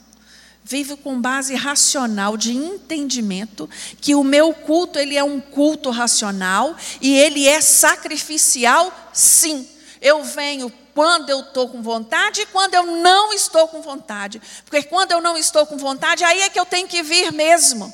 Vive 0.64 0.96
com 0.98 1.22
base 1.22 1.54
racional, 1.54 2.36
de 2.36 2.52
entendimento, 2.52 3.70
que 4.02 4.16
o 4.16 4.24
meu 4.24 4.52
culto 4.52 4.98
ele 4.98 5.16
é 5.16 5.24
um 5.24 5.40
culto 5.40 5.92
racional 5.92 6.76
e 7.00 7.16
ele 7.16 7.48
é 7.48 7.62
sacrificial, 7.62 9.12
sim. 9.14 9.68
Eu 10.02 10.24
venho 10.24 10.72
quando 10.96 11.30
eu 11.30 11.42
estou 11.42 11.68
com 11.68 11.82
vontade 11.82 12.42
e 12.42 12.46
quando 12.46 12.74
eu 12.74 12.86
não 12.86 13.34
estou 13.34 13.68
com 13.68 13.82
vontade. 13.82 14.42
Porque 14.64 14.82
quando 14.84 15.12
eu 15.12 15.20
não 15.20 15.38
estou 15.38 15.68
com 15.68 15.78
vontade, 15.78 16.24
aí 16.24 16.42
é 16.42 16.50
que 16.50 16.58
eu 16.58 16.66
tenho 16.66 16.88
que 16.88 17.04
vir 17.04 17.34
mesmo. 17.34 17.94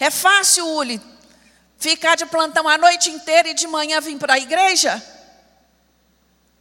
É 0.00 0.10
fácil, 0.10 0.66
Uli, 0.66 1.00
ficar 1.78 2.16
de 2.16 2.26
plantão 2.26 2.68
a 2.68 2.76
noite 2.76 3.10
inteira 3.10 3.48
e 3.50 3.54
de 3.54 3.68
manhã 3.68 4.00
vir 4.00 4.18
para 4.18 4.34
a 4.34 4.38
igreja? 4.38 5.00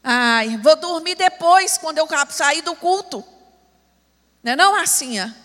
Ai, 0.04 0.56
vou 0.58 0.76
dormir 0.76 1.16
depois, 1.16 1.80
quando 1.80 1.98
eu 1.98 2.08
sair 2.30 2.62
do 2.62 2.76
culto. 2.76 3.26
Não 4.44 4.52
é 4.52 4.56
não, 4.56 4.74
Marcinha? 4.74 5.36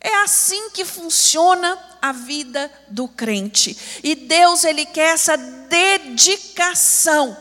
É 0.00 0.22
assim 0.22 0.70
que 0.70 0.84
funciona 0.84 1.78
a 2.00 2.12
vida 2.12 2.70
do 2.88 3.08
crente. 3.08 3.76
E 4.02 4.14
Deus, 4.14 4.64
Ele 4.64 4.86
quer 4.86 5.14
essa 5.14 5.36
dedicação. 5.36 7.36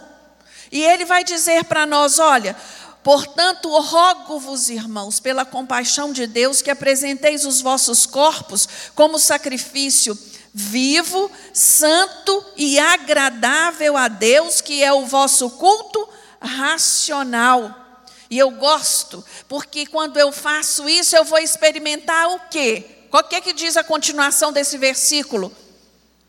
E 0.72 0.82
Ele 0.82 1.06
vai 1.06 1.24
dizer 1.24 1.66
para 1.66 1.86
nós: 1.86 2.18
olha, 2.18 2.56
portanto, 3.04 3.70
rogo-vos, 3.70 4.70
irmãos, 4.70 5.20
pela 5.20 5.46
compaixão 5.46 6.12
de 6.12 6.26
Deus, 6.26 6.62
que 6.62 6.72
apresenteis 6.72 7.46
os 7.46 7.62
vossos 7.62 8.06
corpos 8.06 8.68
como 8.96 9.20
sacrifício 9.20 10.18
vivo, 10.54 11.30
santo 11.54 12.44
e 12.56 12.80
agradável 12.80 13.96
a 13.96 14.08
Deus, 14.08 14.60
que 14.60 14.84
é 14.84 14.92
o 14.92 15.06
vosso 15.06 15.52
culto 15.52 16.10
racional. 16.42 17.87
E 18.30 18.38
eu 18.38 18.52
gosto, 18.52 19.24
porque 19.48 19.86
quando 19.86 20.18
eu 20.18 20.32
faço 20.32 20.88
isso, 20.90 21.16
eu 21.16 21.24
vou 21.24 21.40
experimentar 21.40 22.30
o 22.30 22.40
quê? 22.50 22.86
Qual 23.10 23.24
que 23.24 23.36
é 23.36 23.42
que 23.42 23.54
diz 23.54 23.78
a 23.78 23.84
continuação 23.84 24.52
desse 24.52 24.78
versículo? 24.78 25.52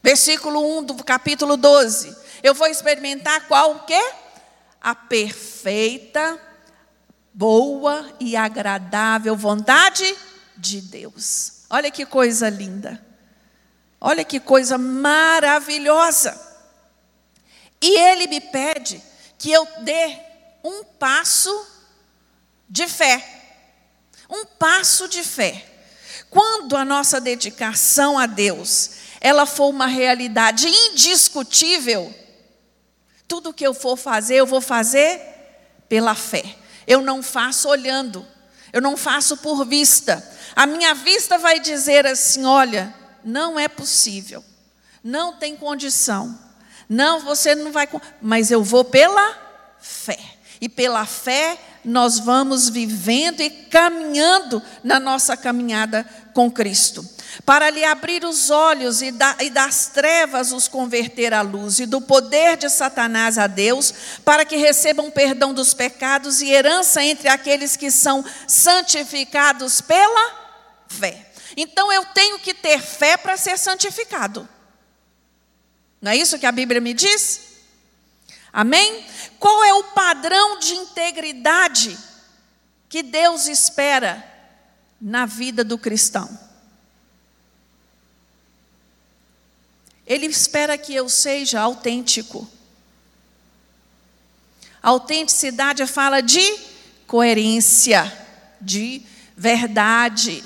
Versículo 0.03 0.79
1 0.79 0.85
do 0.85 1.05
capítulo 1.05 1.57
12. 1.57 2.17
Eu 2.43 2.55
vou 2.55 2.69
experimentar 2.69 3.47
qual 3.49 3.73
o 3.73 3.81
quê? 3.81 4.13
A 4.81 4.95
perfeita, 4.95 6.41
boa 7.35 8.09
e 8.21 8.37
agradável 8.37 9.35
vontade 9.37 10.17
de 10.57 10.81
Deus. 10.81 11.65
Olha 11.69 11.91
que 11.91 12.07
coisa 12.07 12.49
linda. 12.49 13.05
Olha 14.01 14.25
que 14.25 14.39
coisa 14.39 14.79
maravilhosa. 14.79 16.47
E 17.83 17.99
ele 17.99 18.29
me 18.29 18.41
pede 18.41 19.03
que 19.37 19.51
eu 19.51 19.67
dê 19.81 20.19
um 20.63 20.85
passo 20.85 21.51
de 22.69 22.87
fé. 22.87 23.25
Um 24.29 24.45
passo 24.45 25.09
de 25.09 25.23
fé. 25.23 25.65
Quando 26.31 26.77
a 26.77 26.85
nossa 26.85 27.21
dedicação 27.21 28.19
a 28.19 28.27
Deus, 28.27 28.91
ela 29.21 29.47
for 29.47 29.69
uma 29.69 29.87
realidade 29.87 30.69
indiscutível, 30.69 32.15
tudo 33.27 33.53
que 33.53 33.67
eu 33.67 33.73
for 33.73 33.97
fazer, 33.97 34.37
eu 34.37 34.47
vou 34.47 34.61
fazer 34.61 35.21
pela 35.89 36.15
fé. 36.15 36.57
Eu 36.87 37.01
não 37.01 37.23
faço 37.23 37.69
olhando, 37.69 38.27
eu 38.73 38.81
não 38.81 38.97
faço 38.97 39.37
por 39.39 39.65
vista. 39.65 40.27
A 40.55 40.67
minha 40.67 40.95
vista 40.95 41.39
vai 41.39 41.61
dizer 41.61 42.07
assim: 42.07 42.45
olha, 42.45 42.95
não 43.25 43.59
é 43.59 43.69
possível, 43.69 44.45
não 45.03 45.35
tem 45.35 45.57
condição, 45.57 46.39
não, 46.89 47.21
você 47.21 47.55
não 47.55 47.71
vai. 47.71 47.89
Mas 48.23 48.51
eu 48.51 48.63
vou 48.63 48.85
pela 48.85 49.37
fé. 49.79 50.19
E 50.61 50.69
pela 50.69 51.07
fé 51.07 51.57
nós 51.85 52.19
vamos 52.19 52.69
vivendo 52.69 53.41
e 53.41 53.51
caminhando 53.51 54.63
na 54.83 54.99
nossa 54.99 55.37
caminhada 55.37 56.07
com 56.35 56.51
Cristo. 56.51 57.05
Para 57.45 57.71
lhe 57.71 57.85
abrir 57.85 58.25
os 58.25 58.51
olhos 58.51 59.03
e, 59.03 59.11
da, 59.11 59.35
das 59.53 59.87
trevas 59.87 60.53
os 60.53 60.69
converter 60.69 61.33
à 61.35 61.41
luz, 61.41 61.79
e 61.79 61.87
do 61.87 62.01
poder 62.01 62.57
de 62.57 62.69
Satanás 62.69 63.39
a 63.39 63.47
Deus, 63.47 63.93
para 64.25 64.45
que 64.45 64.57
recebam 64.57 65.11
perdão 65.11 65.53
dos 65.53 65.75
pecados 65.75 66.41
e 66.41 66.51
herança 66.51 67.03
entre 67.03 67.29
aqueles 67.29 67.77
que 67.77 67.91
são 67.91 68.25
santificados 68.47 69.81
pela 69.81 70.49
fé. 70.89 71.27
Então 71.57 71.93
eu 71.93 72.05
tenho 72.07 72.39
que 72.39 72.55
ter 72.55 72.81
fé 72.81 73.17
para 73.17 73.37
ser 73.37 73.59
santificado. 73.59 74.49
Não 76.01 76.13
é 76.13 76.17
isso 76.17 76.39
que 76.39 76.47
a 76.47 76.53
Bíblia 76.53 76.81
me 76.81 76.95
diz? 76.95 77.49
Amém? 78.53 79.05
Qual 79.39 79.63
é 79.65 79.73
o 79.75 79.85
padrão 79.85 80.59
de 80.59 80.75
integridade 80.75 81.97
que 82.89 83.03
Deus 83.03 83.47
espera 83.47 84.25
na 85.01 85.27
vida 85.27 85.63
do 85.63 85.79
cristão? 85.79 86.29
Ele 90.07 90.27
espera 90.27 90.79
que 90.79 90.95
eu 90.95 91.09
seja 91.09 91.61
autêntico. 91.61 92.49
Autenticidade 94.83 95.87
fala 95.87 96.23
de 96.23 96.41
coerência, 97.07 98.11
de 98.61 99.03
verdade. 99.37 100.43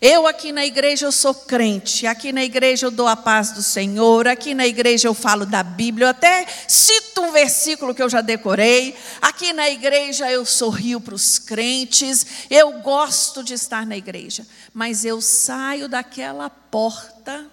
Eu 0.00 0.26
aqui 0.26 0.50
na 0.50 0.64
igreja 0.64 1.04
eu 1.04 1.12
sou 1.12 1.34
crente, 1.34 2.06
aqui 2.06 2.32
na 2.32 2.42
igreja 2.42 2.86
eu 2.86 2.90
dou 2.90 3.06
a 3.06 3.14
paz 3.14 3.52
do 3.52 3.62
Senhor, 3.62 4.26
aqui 4.26 4.54
na 4.54 4.66
igreja 4.66 5.06
eu 5.06 5.12
falo 5.12 5.44
da 5.44 5.62
Bíblia, 5.62 6.06
eu 6.06 6.10
até 6.10 6.46
cito 6.66 7.20
um 7.20 7.32
versículo 7.32 7.94
que 7.94 8.02
eu 8.02 8.08
já 8.08 8.22
decorei. 8.22 8.96
Aqui 9.20 9.52
na 9.52 9.68
igreja 9.68 10.30
eu 10.32 10.46
sorrio 10.46 11.02
para 11.02 11.14
os 11.14 11.38
crentes, 11.38 12.24
eu 12.48 12.80
gosto 12.80 13.44
de 13.44 13.52
estar 13.52 13.84
na 13.84 13.94
igreja, 13.94 14.46
mas 14.72 15.04
eu 15.04 15.20
saio 15.20 15.86
daquela 15.86 16.48
porta, 16.48 17.46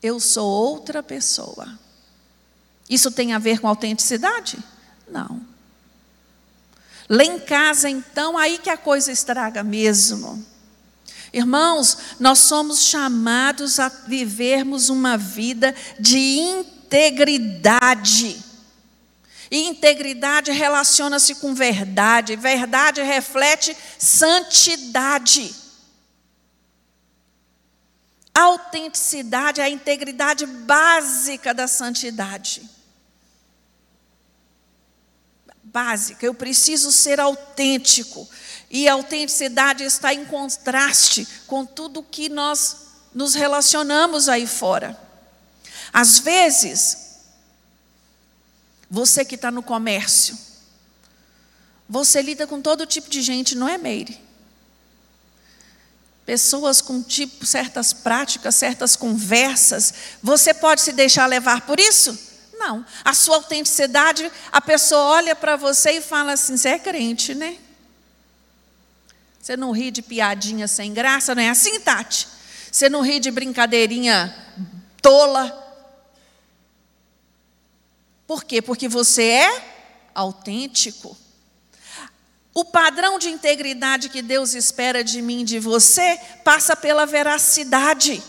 eu 0.00 0.20
sou 0.20 0.48
outra 0.48 1.02
pessoa. 1.02 1.76
Isso 2.88 3.10
tem 3.10 3.32
a 3.32 3.40
ver 3.40 3.58
com 3.58 3.66
autenticidade? 3.66 4.58
Não. 5.08 5.40
Lá 7.08 7.24
em 7.24 7.40
casa, 7.40 7.88
então, 7.88 8.38
aí 8.38 8.58
que 8.58 8.70
a 8.70 8.76
coisa 8.76 9.10
estraga 9.10 9.64
mesmo. 9.64 10.53
Irmãos, 11.34 11.98
nós 12.20 12.38
somos 12.38 12.84
chamados 12.84 13.80
a 13.80 13.88
vivermos 13.88 14.88
uma 14.88 15.18
vida 15.18 15.74
de 15.98 16.38
integridade. 16.38 18.40
E 19.50 19.66
integridade 19.66 20.52
relaciona-se 20.52 21.34
com 21.34 21.52
verdade, 21.52 22.36
verdade 22.36 23.02
reflete 23.02 23.76
santidade. 23.98 25.52
Autenticidade 28.32 29.60
é 29.60 29.64
a 29.64 29.68
integridade 29.68 30.46
básica 30.46 31.52
da 31.52 31.66
santidade. 31.66 32.62
Básica, 35.64 36.24
eu 36.24 36.32
preciso 36.32 36.92
ser 36.92 37.18
autêntico. 37.18 38.28
E 38.74 38.88
a 38.88 38.94
autenticidade 38.94 39.84
está 39.84 40.12
em 40.12 40.24
contraste 40.24 41.28
com 41.46 41.64
tudo 41.64 42.02
que 42.02 42.28
nós 42.28 42.88
nos 43.14 43.32
relacionamos 43.32 44.28
aí 44.28 44.48
fora. 44.48 45.00
Às 45.92 46.18
vezes, 46.18 47.20
você 48.90 49.24
que 49.24 49.36
está 49.36 49.48
no 49.48 49.62
comércio, 49.62 50.36
você 51.88 52.20
lida 52.20 52.48
com 52.48 52.60
todo 52.60 52.84
tipo 52.84 53.08
de 53.08 53.22
gente, 53.22 53.54
não 53.54 53.68
é, 53.68 53.78
Meire? 53.78 54.20
Pessoas 56.26 56.80
com 56.80 57.00
tipo, 57.00 57.46
certas 57.46 57.92
práticas, 57.92 58.56
certas 58.56 58.96
conversas. 58.96 59.94
Você 60.20 60.52
pode 60.52 60.80
se 60.80 60.90
deixar 60.90 61.26
levar 61.26 61.60
por 61.60 61.78
isso? 61.78 62.18
Não. 62.54 62.84
A 63.04 63.14
sua 63.14 63.36
autenticidade, 63.36 64.28
a 64.50 64.60
pessoa 64.60 65.00
olha 65.02 65.36
para 65.36 65.54
você 65.54 65.92
e 65.92 66.00
fala 66.00 66.32
assim: 66.32 66.56
você 66.56 66.70
é 66.70 66.78
crente, 66.80 67.36
né? 67.36 67.58
Você 69.44 69.58
não 69.58 69.72
ri 69.72 69.90
de 69.90 70.00
piadinha 70.00 70.66
sem 70.66 70.94
graça, 70.94 71.34
não 71.34 71.42
é 71.42 71.50
assim, 71.50 71.78
Tati? 71.78 72.26
Você 72.72 72.88
não 72.88 73.02
ri 73.02 73.20
de 73.20 73.30
brincadeirinha 73.30 74.34
tola. 75.02 75.52
Por 78.26 78.42
quê? 78.42 78.62
Porque 78.62 78.88
você 78.88 79.22
é 79.22 79.64
autêntico. 80.14 81.14
O 82.54 82.64
padrão 82.64 83.18
de 83.18 83.28
integridade 83.28 84.08
que 84.08 84.22
Deus 84.22 84.54
espera 84.54 85.04
de 85.04 85.20
mim 85.20 85.44
de 85.44 85.58
você 85.58 86.18
passa 86.42 86.74
pela 86.74 87.04
veracidade. 87.04 88.22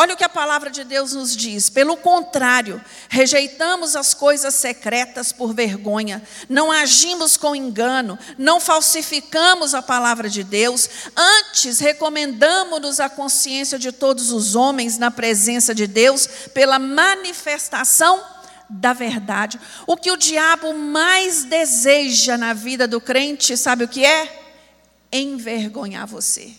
Olha 0.00 0.14
o 0.14 0.16
que 0.16 0.22
a 0.22 0.28
palavra 0.28 0.70
de 0.70 0.84
Deus 0.84 1.12
nos 1.12 1.36
diz. 1.36 1.68
Pelo 1.68 1.96
contrário, 1.96 2.80
rejeitamos 3.08 3.96
as 3.96 4.14
coisas 4.14 4.54
secretas 4.54 5.32
por 5.32 5.52
vergonha, 5.52 6.22
não 6.48 6.70
agimos 6.70 7.36
com 7.36 7.52
engano, 7.52 8.16
não 8.38 8.60
falsificamos 8.60 9.74
a 9.74 9.82
palavra 9.82 10.30
de 10.30 10.44
Deus, 10.44 10.88
antes 11.16 11.80
recomendamos-nos 11.80 13.00
a 13.00 13.08
consciência 13.08 13.76
de 13.76 13.90
todos 13.90 14.30
os 14.30 14.54
homens 14.54 14.98
na 14.98 15.10
presença 15.10 15.74
de 15.74 15.88
Deus 15.88 16.28
pela 16.54 16.78
manifestação 16.78 18.24
da 18.70 18.92
verdade. 18.92 19.58
O 19.84 19.96
que 19.96 20.12
o 20.12 20.16
diabo 20.16 20.74
mais 20.74 21.42
deseja 21.42 22.38
na 22.38 22.52
vida 22.52 22.86
do 22.86 23.00
crente, 23.00 23.56
sabe 23.56 23.82
o 23.82 23.88
que 23.88 24.04
é? 24.04 24.46
Envergonhar 25.10 26.06
você. 26.06 26.54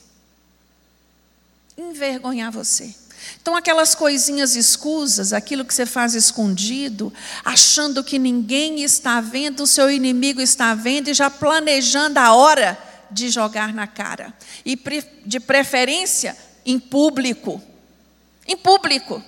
Envergonhar 1.77 2.51
você. 2.51 2.93
Então, 3.41 3.55
aquelas 3.55 3.95
coisinhas 3.95 4.55
escusas, 4.55 5.33
aquilo 5.33 5.65
que 5.65 5.73
você 5.73 5.85
faz 5.85 6.13
escondido, 6.13 7.11
achando 7.43 8.03
que 8.03 8.19
ninguém 8.19 8.81
está 8.81 9.21
vendo, 9.21 9.63
o 9.63 9.67
seu 9.67 9.89
inimigo 9.89 10.41
está 10.41 10.75
vendo 10.75 11.09
e 11.09 11.13
já 11.13 11.29
planejando 11.29 12.19
a 12.19 12.33
hora 12.33 12.77
de 13.09 13.29
jogar 13.29 13.73
na 13.73 13.87
cara. 13.87 14.33
E 14.65 14.77
de 15.25 15.39
preferência 15.39 16.37
em 16.65 16.77
público. 16.77 17.61
Em 18.45 18.57
público. 18.57 19.23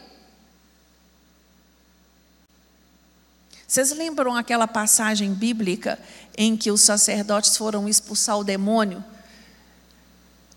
Vocês 3.67 3.91
lembram 3.91 4.35
aquela 4.35 4.67
passagem 4.67 5.33
bíblica 5.33 5.97
em 6.37 6.57
que 6.57 6.69
os 6.69 6.81
sacerdotes 6.81 7.55
foram 7.55 7.87
expulsar 7.87 8.37
o 8.37 8.43
demônio 8.43 9.03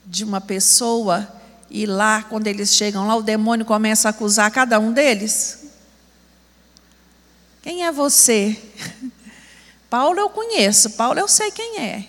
de 0.05 0.25
uma 0.25 0.41
pessoa 0.41 1.33
e 1.71 1.87
lá, 1.87 2.23
quando 2.23 2.47
eles 2.47 2.75
chegam 2.75 3.07
lá, 3.07 3.17
o 3.17 3.23
demônio 3.23 3.65
começa 3.65 4.09
a 4.09 4.11
acusar 4.11 4.51
cada 4.51 4.79
um 4.79 4.93
deles? 4.93 5.65
Quem 7.63 7.85
é 7.85 7.93
você? 7.93 8.61
Paulo 9.89 10.19
eu 10.19 10.29
conheço, 10.29 10.91
Paulo 10.91 11.19
eu 11.19 11.29
sei 11.29 11.51
quem 11.51 11.81
é. 11.81 12.07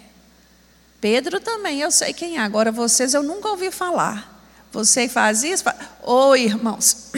Pedro 1.00 1.39
também 1.39 1.82
eu 1.82 1.91
sei 1.91 2.13
quem 2.13 2.38
é. 2.38 2.41
Agora 2.41 2.72
vocês 2.72 3.13
eu 3.13 3.24
nunca 3.24 3.50
ouvi 3.50 3.72
falar. 3.72 4.34
Você 4.72 5.08
faz 5.08 5.44
isso? 5.44 5.63
Ô 6.04 6.30
oh, 6.30 6.36
irmãos, 6.36 7.12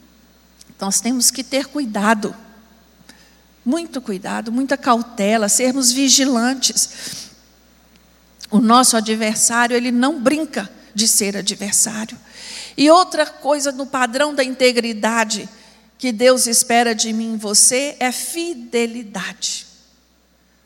nós 0.78 1.00
temos 1.00 1.30
que 1.30 1.42
ter 1.42 1.66
cuidado. 1.66 2.34
Muito 3.64 4.00
cuidado, 4.00 4.52
muita 4.52 4.76
cautela, 4.76 5.48
sermos 5.48 5.90
vigilantes. 5.90 7.30
O 8.50 8.60
nosso 8.60 8.96
adversário, 8.96 9.76
ele 9.76 9.90
não 9.90 10.20
brinca 10.20 10.70
de 10.94 11.08
ser 11.08 11.36
adversário. 11.36 12.18
E 12.76 12.90
outra 12.90 13.26
coisa 13.26 13.72
no 13.72 13.86
padrão 13.86 14.34
da 14.34 14.44
integridade 14.44 15.48
que 15.98 16.10
Deus 16.10 16.46
espera 16.46 16.94
de 16.94 17.12
mim 17.12 17.34
e 17.34 17.36
você 17.36 17.96
é 18.00 18.10
fidelidade. 18.10 19.66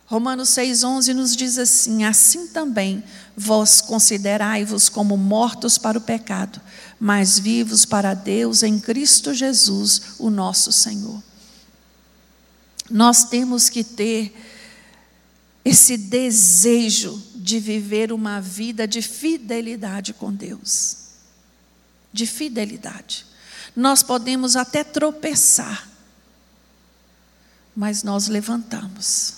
Romanos 0.07 0.51
6,11 0.51 1.13
nos 1.13 1.37
diz 1.37 1.59
assim: 1.59 2.05
Assim 2.05 2.47
também 2.47 3.03
vós 3.37 3.81
considerai-vos 3.81 4.89
como 4.89 5.17
mortos 5.17 5.77
para 5.77 5.99
o 5.99 6.01
pecado, 6.01 6.61
mas 6.99 7.39
vivos 7.39 7.85
para 7.85 8.15
Deus 8.15 8.63
em 8.63 8.79
Cristo 8.79 9.35
Jesus, 9.35 10.15
o 10.19 10.31
nosso 10.31 10.73
Senhor. 10.73 11.23
Nós 12.89 13.25
temos 13.25 13.69
que 13.69 13.83
ter 13.83 14.35
esse 15.65 15.97
desejo 15.97 17.21
de 17.47 17.61
viver 17.61 18.11
uma 18.11 18.41
vida 18.41 18.89
de 18.89 19.01
fidelidade 19.01 20.13
com 20.13 20.33
Deus. 20.33 20.97
De 22.13 22.27
fidelidade. 22.27 23.25
Nós 23.77 24.03
podemos 24.03 24.57
até 24.57 24.83
tropeçar, 24.83 25.89
mas 27.77 28.03
nós 28.03 28.27
levantamos. 28.27 29.35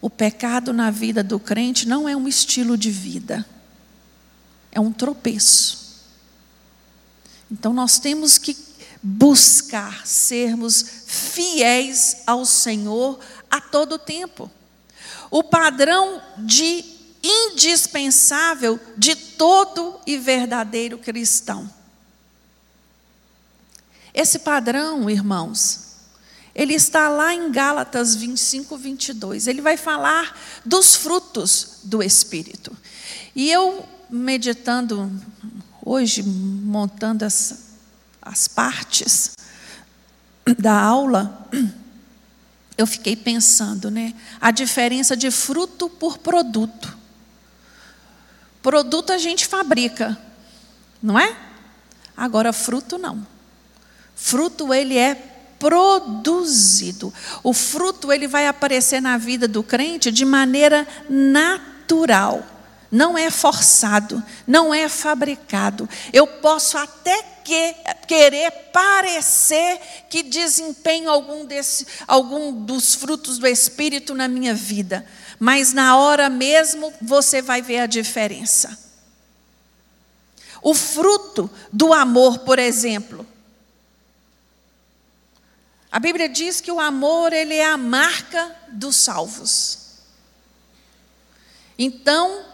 O 0.00 0.10
pecado 0.10 0.72
na 0.72 0.90
vida 0.90 1.22
do 1.22 1.38
crente 1.38 1.86
não 1.86 2.08
é 2.08 2.16
um 2.16 2.26
estilo 2.26 2.76
de 2.76 2.90
vida, 2.90 3.46
é 4.72 4.80
um 4.80 4.92
tropeço. 4.92 6.02
Então 7.48 7.72
nós 7.72 8.00
temos 8.00 8.38
que 8.38 8.56
buscar 9.00 10.04
sermos 10.04 10.84
fiéis 11.06 12.22
ao 12.26 12.44
Senhor 12.44 13.20
a 13.48 13.60
todo 13.60 13.96
tempo. 14.00 14.50
O 15.32 15.42
padrão 15.42 16.22
de 16.38 16.84
indispensável 17.20 18.78
de 18.96 19.16
todo 19.16 19.98
e 20.06 20.16
verdadeiro 20.16 20.98
cristão. 20.98 21.68
Esse 24.14 24.38
padrão, 24.38 25.10
irmãos, 25.10 25.96
ele 26.54 26.74
está 26.74 27.08
lá 27.08 27.34
em 27.34 27.50
Gálatas 27.50 28.14
25, 28.14 28.76
22. 28.76 29.48
Ele 29.48 29.60
vai 29.60 29.76
falar 29.76 30.38
dos 30.64 30.94
frutos 30.94 31.78
do 31.82 32.00
Espírito. 32.00 32.76
E 33.34 33.50
eu, 33.50 33.88
meditando 34.10 35.10
hoje, 35.84 36.22
montando 36.22 37.24
essa 37.24 37.72
as 38.22 38.46
partes 38.46 39.32
da 40.56 40.80
aula, 40.80 41.48
eu 42.76 42.86
fiquei 42.86 43.14
pensando, 43.14 43.90
né? 43.90 44.14
A 44.40 44.50
diferença 44.50 45.16
de 45.16 45.30
fruto 45.30 45.88
por 45.88 46.18
produto. 46.18 46.96
Produto 48.62 49.12
a 49.12 49.18
gente 49.18 49.46
fabrica, 49.46 50.16
não 51.02 51.18
é? 51.18 51.36
Agora 52.16 52.52
fruto 52.52 52.98
não. 52.98 53.26
Fruto 54.14 54.72
ele 54.72 54.96
é 54.96 55.14
produzido. 55.58 57.12
O 57.42 57.52
fruto 57.52 58.12
ele 58.12 58.26
vai 58.26 58.46
aparecer 58.46 59.00
na 59.00 59.16
vida 59.16 59.46
do 59.46 59.62
crente 59.62 60.10
de 60.10 60.24
maneira 60.24 60.86
natural. 61.08 62.44
Não 62.90 63.16
é 63.16 63.30
forçado, 63.30 64.22
não 64.46 64.72
é 64.72 64.88
fabricado. 64.88 65.88
Eu 66.12 66.26
posso 66.26 66.76
até 66.76 67.22
que, 67.44 67.74
querer 68.06 68.50
parecer 68.72 69.80
que 70.08 70.22
desempenho 70.22 71.10
algum, 71.10 71.44
desse, 71.44 71.86
algum 72.06 72.52
dos 72.52 72.94
frutos 72.94 73.38
do 73.38 73.46
Espírito 73.46 74.14
na 74.14 74.28
minha 74.28 74.54
vida, 74.54 75.06
mas 75.38 75.72
na 75.72 75.96
hora 75.96 76.28
mesmo 76.28 76.92
você 77.00 77.42
vai 77.42 77.62
ver 77.62 77.80
a 77.80 77.86
diferença. 77.86 78.78
O 80.62 80.74
fruto 80.74 81.50
do 81.72 81.92
amor, 81.92 82.38
por 82.40 82.58
exemplo. 82.58 83.26
A 85.90 85.98
Bíblia 85.98 86.28
diz 86.28 86.60
que 86.60 86.70
o 86.70 86.80
amor 86.80 87.32
ele 87.32 87.54
é 87.54 87.66
a 87.66 87.76
marca 87.76 88.54
dos 88.68 88.96
salvos. 88.96 89.78
Então, 91.78 92.46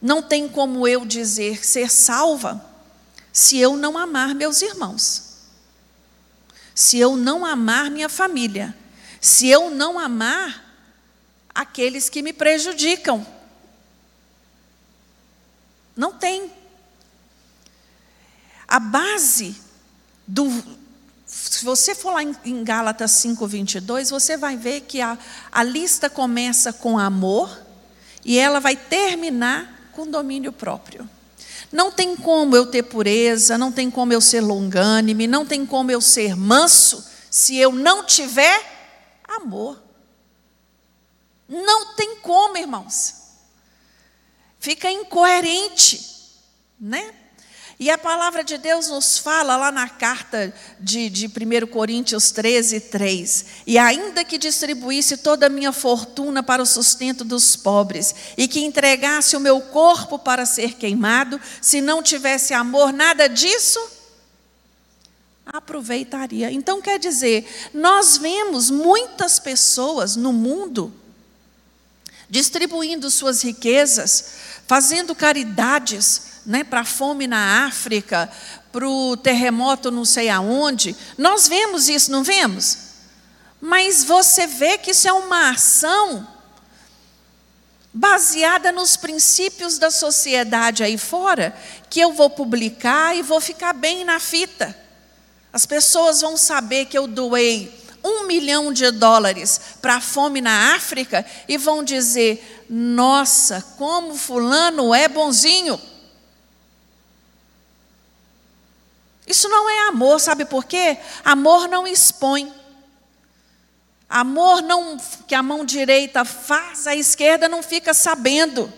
Não 0.00 0.22
tem 0.22 0.48
como 0.48 0.86
eu 0.86 1.04
dizer 1.04 1.64
ser 1.66 1.90
salva 1.90 2.67
se 3.32 3.58
eu 3.58 3.76
não 3.76 3.96
amar 3.96 4.34
meus 4.34 4.62
irmãos, 4.62 5.28
se 6.74 6.98
eu 6.98 7.16
não 7.16 7.44
amar 7.44 7.90
minha 7.90 8.08
família, 8.08 8.76
se 9.20 9.48
eu 9.48 9.70
não 9.70 9.98
amar 9.98 10.68
aqueles 11.58 12.08
que 12.08 12.22
me 12.22 12.32
prejudicam. 12.32 13.26
Não 15.96 16.12
tem. 16.12 16.52
A 18.68 18.78
base 18.78 19.60
do. 20.24 20.48
Se 21.26 21.64
você 21.64 21.96
for 21.96 22.12
lá 22.12 22.22
em, 22.22 22.62
Gálatas 22.62 23.10
5, 23.10 23.44
22, 23.44 24.10
você 24.10 24.36
vai 24.36 24.56
ver 24.56 24.82
que 24.82 25.00
a, 25.00 25.18
a 25.50 25.62
lista 25.64 26.08
começa 26.08 26.72
com 26.72 26.96
amor 26.96 27.60
e 28.24 28.38
ela 28.38 28.60
vai 28.60 28.76
terminar 28.76 29.90
com 29.92 30.08
domínio 30.08 30.52
próprio. 30.52 31.10
Não 31.70 31.92
tem 31.92 32.16
como 32.16 32.56
eu 32.56 32.66
ter 32.66 32.82
pureza, 32.84 33.58
não 33.58 33.70
tem 33.70 33.90
como 33.90 34.12
eu 34.12 34.20
ser 34.20 34.40
longânime, 34.40 35.26
não 35.26 35.44
tem 35.44 35.66
como 35.66 35.90
eu 35.90 36.00
ser 36.00 36.34
manso, 36.34 37.04
se 37.30 37.56
eu 37.56 37.72
não 37.72 38.04
tiver 38.04 38.64
amor. 39.24 39.82
Não 41.48 41.94
tem 41.94 42.16
como, 42.16 42.56
irmãos. 42.56 43.14
Fica 44.58 44.90
incoerente, 44.90 46.00
né? 46.80 47.14
E 47.80 47.90
a 47.90 47.96
palavra 47.96 48.42
de 48.42 48.58
Deus 48.58 48.88
nos 48.88 49.18
fala 49.18 49.56
lá 49.56 49.70
na 49.70 49.88
carta 49.88 50.52
de, 50.80 51.08
de 51.08 51.26
1 51.26 51.68
Coríntios 51.68 52.32
13, 52.32 52.80
3. 52.80 53.46
E 53.68 53.78
ainda 53.78 54.24
que 54.24 54.36
distribuísse 54.36 55.18
toda 55.18 55.46
a 55.46 55.48
minha 55.48 55.70
fortuna 55.72 56.42
para 56.42 56.60
o 56.60 56.66
sustento 56.66 57.22
dos 57.22 57.54
pobres, 57.54 58.12
e 58.36 58.48
que 58.48 58.64
entregasse 58.64 59.36
o 59.36 59.40
meu 59.40 59.60
corpo 59.60 60.18
para 60.18 60.44
ser 60.44 60.74
queimado, 60.74 61.40
se 61.62 61.80
não 61.80 62.02
tivesse 62.02 62.52
amor, 62.52 62.92
nada 62.92 63.28
disso 63.28 63.78
aproveitaria. 65.46 66.50
Então 66.50 66.82
quer 66.82 66.98
dizer, 66.98 67.70
nós 67.72 68.16
vemos 68.16 68.70
muitas 68.70 69.38
pessoas 69.38 70.16
no 70.16 70.32
mundo 70.32 70.92
distribuindo 72.28 73.10
suas 73.10 73.42
riquezas, 73.42 74.57
fazendo 74.68 75.14
caridades, 75.14 76.42
né, 76.44 76.62
para 76.62 76.80
a 76.80 76.84
fome 76.84 77.26
na 77.26 77.66
África, 77.66 78.30
para 78.70 78.86
o 78.86 79.16
terremoto 79.16 79.90
não 79.90 80.04
sei 80.04 80.28
aonde. 80.28 80.94
Nós 81.16 81.48
vemos 81.48 81.88
isso, 81.88 82.12
não 82.12 82.22
vemos? 82.22 82.78
Mas 83.60 84.04
você 84.04 84.46
vê 84.46 84.76
que 84.76 84.90
isso 84.90 85.08
é 85.08 85.12
uma 85.12 85.50
ação 85.50 86.28
baseada 87.92 88.70
nos 88.70 88.96
princípios 88.96 89.78
da 89.78 89.90
sociedade 89.90 90.84
aí 90.84 90.98
fora, 90.98 91.56
que 91.88 91.98
eu 91.98 92.12
vou 92.12 92.28
publicar 92.28 93.16
e 93.16 93.22
vou 93.22 93.40
ficar 93.40 93.72
bem 93.72 94.04
na 94.04 94.20
fita. 94.20 94.76
As 95.50 95.64
pessoas 95.64 96.20
vão 96.20 96.36
saber 96.36 96.84
que 96.84 96.96
eu 96.96 97.06
doei 97.06 97.74
um 98.08 98.26
milhão 98.26 98.72
de 98.72 98.90
dólares 98.90 99.60
para 99.82 99.96
a 99.96 100.00
fome 100.00 100.40
na 100.40 100.74
África 100.74 101.24
e 101.46 101.56
vão 101.56 101.84
dizer: 101.84 102.64
nossa, 102.68 103.62
como 103.76 104.16
Fulano 104.16 104.94
é 104.94 105.08
bonzinho. 105.08 105.80
Isso 109.26 109.48
não 109.48 109.68
é 109.68 109.88
amor, 109.88 110.18
sabe 110.18 110.46
por 110.46 110.64
quê? 110.64 110.96
Amor 111.22 111.68
não 111.68 111.86
expõe. 111.86 112.52
Amor 114.08 114.62
não 114.62 114.96
que 115.26 115.34
a 115.34 115.42
mão 115.42 115.66
direita 115.66 116.24
faz, 116.24 116.86
a 116.86 116.96
esquerda 116.96 117.46
não 117.46 117.62
fica 117.62 117.92
sabendo. 117.92 118.72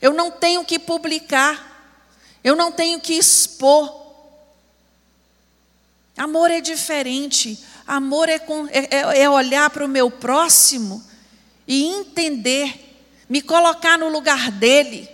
Eu 0.00 0.12
não 0.12 0.30
tenho 0.30 0.64
que 0.64 0.78
publicar. 0.78 1.68
Eu 2.42 2.56
não 2.56 2.72
tenho 2.72 2.98
que 3.00 3.14
expor. 3.14 4.00
Amor 6.16 6.50
é 6.50 6.60
diferente. 6.60 7.64
Amor 7.90 8.28
é, 8.28 8.40
é, 8.70 8.96
é, 8.96 9.22
é 9.22 9.28
olhar 9.28 9.68
para 9.68 9.84
o 9.84 9.88
meu 9.88 10.12
próximo 10.12 11.04
e 11.66 11.86
entender, 11.86 12.96
me 13.28 13.42
colocar 13.42 13.98
no 13.98 14.08
lugar 14.08 14.52
dele. 14.52 15.08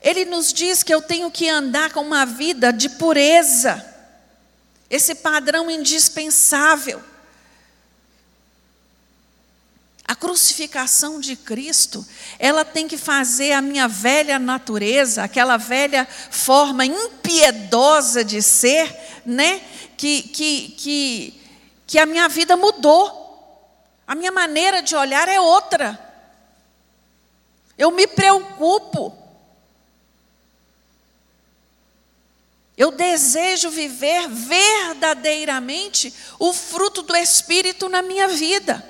Ele 0.00 0.24
nos 0.26 0.52
diz 0.52 0.84
que 0.84 0.94
eu 0.94 1.02
tenho 1.02 1.28
que 1.28 1.48
andar 1.48 1.92
com 1.92 2.02
uma 2.02 2.24
vida 2.24 2.72
de 2.72 2.88
pureza, 2.88 3.84
esse 4.88 5.16
padrão 5.16 5.68
indispensável. 5.68 7.02
A 10.08 10.16
crucificação 10.16 11.20
de 11.20 11.36
Cristo, 11.36 12.02
ela 12.38 12.64
tem 12.64 12.88
que 12.88 12.96
fazer 12.96 13.52
a 13.52 13.60
minha 13.60 13.86
velha 13.86 14.38
natureza, 14.38 15.22
aquela 15.22 15.58
velha 15.58 16.08
forma 16.30 16.86
impiedosa 16.86 18.24
de 18.24 18.40
ser, 18.40 19.20
né? 19.26 19.60
Que, 19.98 20.22
que, 20.22 20.68
que, 20.78 21.40
que 21.86 21.98
a 21.98 22.06
minha 22.06 22.26
vida 22.26 22.56
mudou. 22.56 23.18
A 24.06 24.14
minha 24.14 24.32
maneira 24.32 24.80
de 24.80 24.96
olhar 24.96 25.28
é 25.28 25.38
outra. 25.38 26.00
Eu 27.76 27.90
me 27.90 28.06
preocupo. 28.06 29.14
Eu 32.78 32.90
desejo 32.90 33.68
viver 33.68 34.26
verdadeiramente 34.26 36.14
o 36.38 36.54
fruto 36.54 37.02
do 37.02 37.14
Espírito 37.14 37.90
na 37.90 38.00
minha 38.00 38.26
vida. 38.28 38.87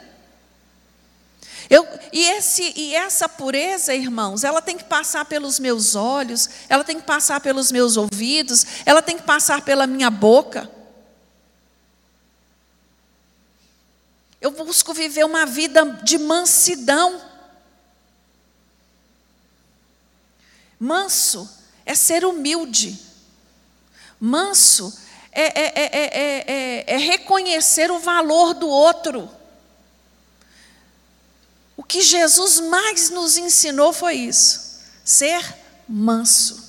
Eu, 1.71 1.87
e, 2.13 2.25
esse, 2.25 2.73
e 2.75 2.95
essa 2.95 3.29
pureza, 3.29 3.95
irmãos, 3.95 4.43
ela 4.43 4.63
tem 4.63 4.77
que 4.77 4.85
passar 4.85 5.27
pelos 5.27 5.59
meus 5.59 5.95
olhos, 5.95 6.49
ela 6.69 6.83
tem 6.83 6.99
que 6.99 7.07
passar 7.07 7.41
pelos 7.41 7.71
meus 7.71 7.97
ouvidos, 7.97 8.65
ela 8.87 9.03
tem 9.03 9.17
que 9.19 9.23
passar 9.23 9.63
pela 9.63 9.87
minha 9.87 10.11
boca. 10.11 10.71
Eu 14.41 14.53
busco 14.53 14.95
viver 14.95 15.25
uma 15.25 15.45
vida 15.45 15.85
de 16.03 16.17
mansidão. 16.17 17.21
Manso 20.79 21.51
é 21.85 21.95
ser 21.95 22.25
humilde. 22.25 22.99
Manso 24.21 24.97
é, 25.33 25.61
é, 25.61 25.73
é, 25.85 26.95
é, 26.95 26.97
reconhecer 26.97 27.91
o 27.91 27.99
valor 27.99 28.55
do 28.55 28.69
outro. 28.69 29.38
O 31.79 31.83
que 31.83 32.03
Jesus 32.03 32.61
mais 32.61 33.09
nos 33.09 33.39
ensinou 33.39 33.95
foi 33.95 34.17
isso: 34.17 34.81
ser 35.03 35.57
manso. 35.89 36.69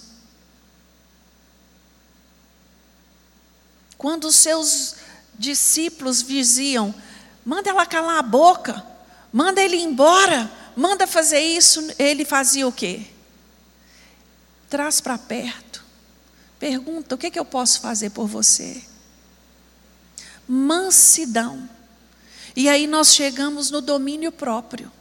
Quando 3.97 4.30
os 4.30 4.36
seus 4.38 4.95
discípulos 5.38 6.24
diziam: 6.24 6.95
manda 7.43 7.70
ela 7.70 7.86
calar 7.86 8.20
a 8.20 8.22
boca, 8.22 8.86
manda 9.34 9.62
ele 9.62 9.76
embora, 9.76 10.49
manda 10.78 11.05
fazer 11.05 11.41
isso, 11.41 11.86
ele 11.99 12.24
fazia 12.24 12.66
o 12.66 12.72
quê? 12.72 13.07
Traz 14.70 15.01
para 15.01 15.18
perto 15.18 15.70
Pergunta: 16.60 17.16
o 17.16 17.18
que, 17.18 17.28
é 17.28 17.32
que 17.32 17.39
eu 17.39 17.45
posso 17.45 17.80
fazer 17.80 18.10
por 18.10 18.28
você? 18.28 18.84
Mansidão. 20.45 21.68
E 22.55 22.68
aí 22.68 22.86
nós 22.86 23.16
chegamos 23.16 23.72
no 23.72 23.80
domínio 23.80 24.32
próprio. 24.32 24.91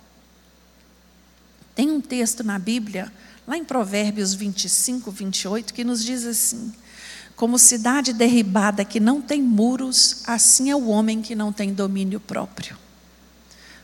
Tem 1.78 1.88
um 1.92 2.00
texto 2.00 2.42
na 2.42 2.58
Bíblia, 2.58 3.12
lá 3.46 3.56
em 3.56 3.64
Provérbios 3.64 4.34
25, 4.34 5.12
28, 5.12 5.72
que 5.72 5.84
nos 5.84 6.04
diz 6.04 6.26
assim: 6.26 6.72
Como 7.36 7.56
cidade 7.56 8.12
derribada 8.12 8.84
que 8.84 8.98
não 8.98 9.22
tem 9.22 9.40
muros, 9.40 10.22
assim 10.26 10.70
é 10.70 10.74
o 10.74 10.88
homem 10.88 11.22
que 11.22 11.36
não 11.36 11.52
tem 11.52 11.72
domínio 11.72 12.18
próprio. 12.18 12.76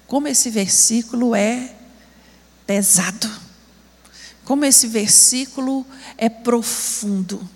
Como 0.09 0.27
esse 0.27 0.51
versículo 0.51 1.37
é 1.37 1.73
pesado. 2.67 3.31
Como 4.45 4.65
esse 4.65 4.89
versículo 4.89 5.87
é 6.19 6.29
profundo 6.29 7.49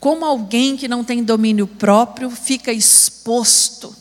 como 0.00 0.24
alguém 0.24 0.76
que 0.76 0.88
não 0.88 1.02
tem 1.02 1.24
domínio 1.24 1.66
próprio 1.66 2.30
fica 2.30 2.72
exposto, 2.72 3.96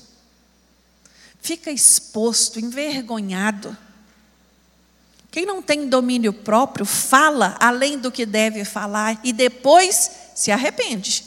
fica 1.41 1.71
exposto, 1.71 2.59
envergonhado. 2.59 3.75
Quem 5.35 5.45
não 5.45 5.61
tem 5.61 5.89
domínio 5.89 6.31
próprio 6.31 6.85
fala 6.85 7.57
além 7.59 7.99
do 7.99 8.09
que 8.09 8.25
deve 8.25 8.63
falar 8.63 9.19
e 9.21 9.33
depois 9.33 10.09
se 10.33 10.49
arrepende. 10.49 11.25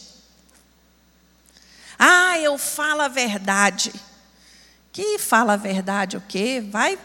Ah, 1.98 2.38
eu 2.38 2.56
falo 2.56 3.02
a 3.02 3.08
verdade. 3.08 3.92
Que 4.90 5.18
fala 5.18 5.52
a 5.52 5.56
verdade 5.58 6.16
o 6.16 6.22
quê? 6.26 6.64
Vai 6.70 6.98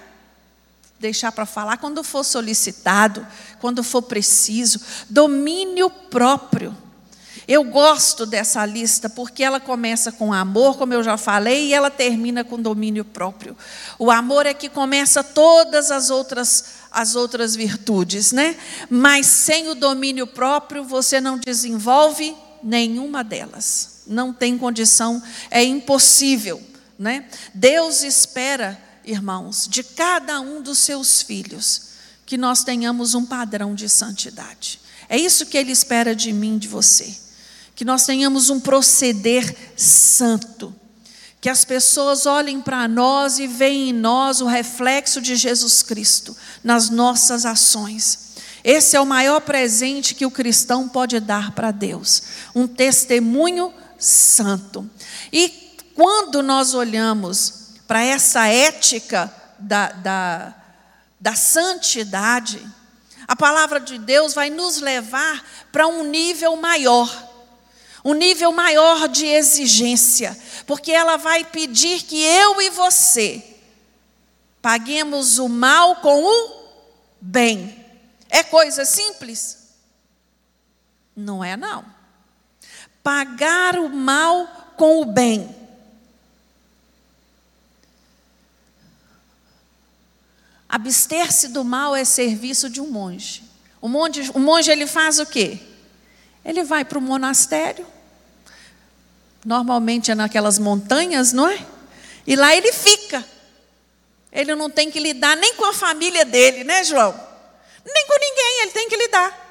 deixar 0.97 1.33
para 1.33 1.45
falar 1.45 1.75
quando 1.75 2.05
for 2.05 2.23
solicitado, 2.23 3.27
quando 3.59 3.83
for 3.83 4.03
preciso. 4.03 4.79
Domínio 5.09 5.89
próprio. 5.89 6.73
Eu 7.45 7.65
gosto 7.65 8.25
dessa 8.25 8.65
lista 8.65 9.09
porque 9.09 9.43
ela 9.43 9.59
começa 9.59 10.11
com 10.11 10.31
amor, 10.31 10.77
como 10.77 10.93
eu 10.93 11.03
já 11.03 11.17
falei, 11.17 11.67
e 11.67 11.73
ela 11.73 11.91
termina 11.91 12.43
com 12.43 12.61
domínio 12.61 13.03
próprio. 13.03 13.57
O 13.99 14.09
amor 14.09 14.45
é 14.45 14.53
que 14.53 14.69
começa 14.69 15.21
todas 15.21 15.91
as 15.91 16.09
outras 16.09 16.82
as 16.93 17.15
outras 17.15 17.55
virtudes, 17.55 18.31
né? 18.31 18.55
Mas 18.89 19.25
sem 19.25 19.69
o 19.69 19.75
domínio 19.75 20.27
próprio 20.27 20.83
você 20.83 21.19
não 21.19 21.37
desenvolve 21.37 22.35
nenhuma 22.63 23.23
delas. 23.23 24.03
Não 24.05 24.31
tem 24.31 24.57
condição, 24.57 25.21
é 25.49 25.63
impossível, 25.63 26.61
né? 26.97 27.25
Deus 27.53 28.03
espera, 28.03 28.79
irmãos, 29.03 29.67
de 29.67 29.83
cada 29.83 30.39
um 30.39 30.61
dos 30.61 30.77
seus 30.77 31.21
filhos 31.21 31.93
que 32.25 32.37
nós 32.37 32.63
tenhamos 32.63 33.15
um 33.15 33.25
padrão 33.25 33.73
de 33.73 33.89
santidade. 33.89 34.79
É 35.09 35.17
isso 35.17 35.47
que 35.47 35.57
ele 35.57 35.71
espera 35.71 36.15
de 36.15 36.31
mim, 36.31 36.57
de 36.57 36.67
você 36.67 37.23
que 37.75 37.83
nós 37.83 38.05
tenhamos 38.05 38.49
um 38.49 38.59
proceder 38.59 39.55
santo, 39.75 40.73
que 41.43 41.49
as 41.49 41.65
pessoas 41.65 42.25
olhem 42.25 42.61
para 42.61 42.87
nós 42.87 43.37
e 43.37 43.47
vejam 43.47 43.89
em 43.89 43.91
nós 43.91 44.39
o 44.39 44.45
reflexo 44.45 45.19
de 45.19 45.35
Jesus 45.35 45.83
Cristo 45.83 46.33
nas 46.63 46.89
nossas 46.89 47.45
ações. 47.45 48.29
Esse 48.63 48.95
é 48.95 49.01
o 49.01 49.05
maior 49.05 49.41
presente 49.41 50.15
que 50.15 50.25
o 50.25 50.31
cristão 50.31 50.87
pode 50.87 51.19
dar 51.19 51.51
para 51.51 51.71
Deus, 51.71 52.23
um 52.55 52.65
testemunho 52.65 53.73
santo. 53.99 54.89
E 55.33 55.75
quando 55.93 56.41
nós 56.41 56.73
olhamos 56.73 57.73
para 57.85 58.01
essa 58.01 58.47
ética 58.47 59.29
da, 59.59 59.89
da, 59.91 60.55
da 61.19 61.35
santidade, 61.35 62.65
a 63.27 63.35
palavra 63.35 63.81
de 63.81 63.97
Deus 63.97 64.33
vai 64.33 64.49
nos 64.49 64.79
levar 64.79 65.43
para 65.73 65.87
um 65.87 66.05
nível 66.05 66.55
maior 66.55 67.22
um 68.03 68.13
nível 68.13 68.51
maior 68.51 69.07
de 69.07 69.25
exigência, 69.25 70.37
porque 70.67 70.91
ela 70.91 71.17
vai 71.17 71.45
pedir 71.45 72.03
que 72.03 72.21
eu 72.21 72.61
e 72.61 72.69
você 72.69 73.53
paguemos 74.63 75.39
o 75.39 75.49
mal 75.49 75.97
com 75.97 76.23
o 76.23 76.69
bem. 77.19 77.85
É 78.29 78.41
coisa 78.43 78.85
simples? 78.85 79.75
Não 81.13 81.43
é, 81.43 81.57
não. 81.57 81.85
Pagar 83.03 83.77
o 83.77 83.89
mal 83.89 84.73
com 84.77 85.01
o 85.01 85.05
bem. 85.05 85.53
Abster-se 90.69 91.49
do 91.49 91.65
mal 91.65 91.93
é 91.93 92.05
serviço 92.05 92.69
de 92.69 92.79
um 92.79 92.89
monge. 92.89 93.43
O 93.81 93.89
monge, 93.89 94.31
o 94.33 94.39
monge 94.39 94.71
ele 94.71 94.87
faz 94.87 95.19
o 95.19 95.25
quê? 95.25 95.59
Ele 96.43 96.63
vai 96.63 96.85
para 96.85 96.97
o 96.97 97.01
monastério, 97.01 97.85
normalmente 99.45 100.11
é 100.11 100.15
naquelas 100.15 100.57
montanhas, 100.57 101.33
não 101.33 101.47
é? 101.47 101.65
E 102.25 102.35
lá 102.35 102.55
ele 102.55 102.71
fica. 102.71 103.25
Ele 104.31 104.55
não 104.55 104.69
tem 104.69 104.89
que 104.89 104.99
lidar 104.99 105.37
nem 105.37 105.53
com 105.55 105.65
a 105.65 105.73
família 105.73 106.25
dele, 106.25 106.63
né, 106.63 106.83
João? 106.83 107.11
Nem 107.85 108.07
com 108.07 108.13
ninguém, 108.19 108.61
ele 108.61 108.71
tem 108.71 108.89
que 108.89 108.95
lidar. 108.95 109.43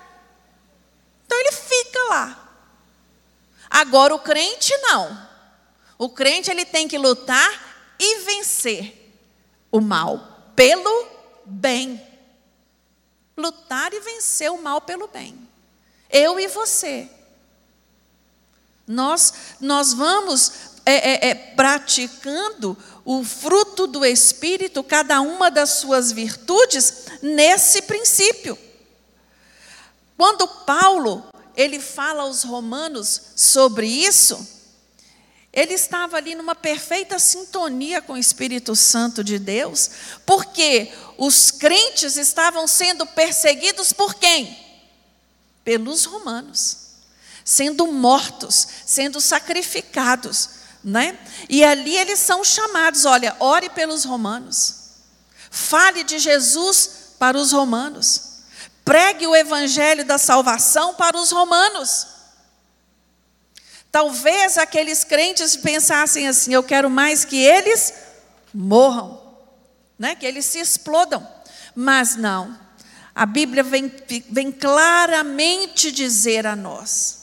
Então 1.26 1.38
ele 1.38 1.53
fica 1.53 2.05
lá. 2.09 2.38
Agora 3.70 4.14
o 4.14 4.18
crente 4.18 4.76
não. 4.78 5.28
O 5.99 6.09
crente 6.09 6.51
ele 6.51 6.64
tem 6.64 6.88
que 6.88 6.99
lutar 6.99 7.95
e 7.99 8.20
vencer 8.20 9.14
o 9.70 9.80
mal 9.80 10.53
pelo 10.57 11.07
bem. 11.45 12.01
Lutar 13.36 13.93
e 13.95 14.01
vencer 14.01 14.51
o 14.51 14.61
mal 14.61 14.80
pelo 14.80 15.07
bem. 15.07 15.49
Eu 16.11 16.38
e 16.40 16.49
você. 16.49 17.09
Nós, 18.87 19.33
nós 19.61 19.93
vamos 19.93 20.53
é, 20.85 20.93
é, 20.93 21.30
é, 21.30 21.35
praticando 21.35 22.76
o 23.05 23.24
fruto 23.24 23.87
do 23.87 24.05
Espírito, 24.05 24.83
cada 24.83 25.20
uma 25.20 25.51
das 25.51 25.70
suas 25.70 26.12
virtudes, 26.12 27.05
nesse 27.20 27.83
princípio. 27.83 28.59
Quando 30.16 30.47
Paulo 30.47 31.24
ele 31.57 31.80
fala 31.80 32.22
aos 32.22 32.43
romanos 32.43 33.20
sobre 33.37 33.87
isso, 33.87 34.47
ele 35.53 35.74
estava 35.74 36.16
ali 36.16 36.35
numa 36.35 36.55
perfeita 36.55 37.18
sintonia 37.18 38.01
com 38.01 38.14
o 38.14 38.18
Espírito 38.18 38.74
Santo 38.74 39.22
de 39.22 39.39
Deus, 39.39 39.91
porque 40.24 40.91
os 41.18 41.51
crentes 41.51 42.16
estavam 42.16 42.66
sendo 42.66 43.05
perseguidos 43.07 43.93
por 43.93 44.14
quem? 44.14 44.62
pelos 45.64 46.05
romanos, 46.05 46.82
sendo 47.45 47.86
mortos, 47.93 48.66
sendo 48.86 49.20
sacrificados, 49.20 50.49
né? 50.82 51.18
E 51.49 51.64
ali 51.64 51.97
eles 51.97 52.18
são 52.18 52.45
chamados, 52.45 53.05
olha, 53.05 53.36
ore 53.38 53.68
pelos 53.70 54.05
romanos. 54.05 54.82
Fale 55.51 56.03
de 56.05 56.18
Jesus 56.18 57.14
para 57.18 57.36
os 57.36 57.53
romanos. 57.53 58.32
Pregue 58.84 59.26
o 59.26 59.36
evangelho 59.36 60.05
da 60.05 60.18
salvação 60.18 60.95
para 60.95 61.16
os 61.16 61.30
romanos. 61.30 62.07
Talvez 63.93 64.57
aqueles 64.57 65.05
crentes 65.05 65.55
pensassem 65.55 66.26
assim: 66.26 66.55
eu 66.55 66.62
quero 66.62 66.88
mais 66.88 67.24
que 67.24 67.36
eles 67.36 67.93
morram, 68.53 69.20
né? 69.99 70.14
que 70.14 70.26
eles 70.26 70.47
se 70.47 70.59
explodam. 70.59 71.26
Mas 71.74 72.16
não, 72.16 72.59
a 73.14 73.26
Bíblia 73.26 73.62
vem, 73.62 73.93
vem 74.30 74.51
claramente 74.51 75.93
dizer 75.93 76.47
a 76.47 76.57
nós. 76.57 77.22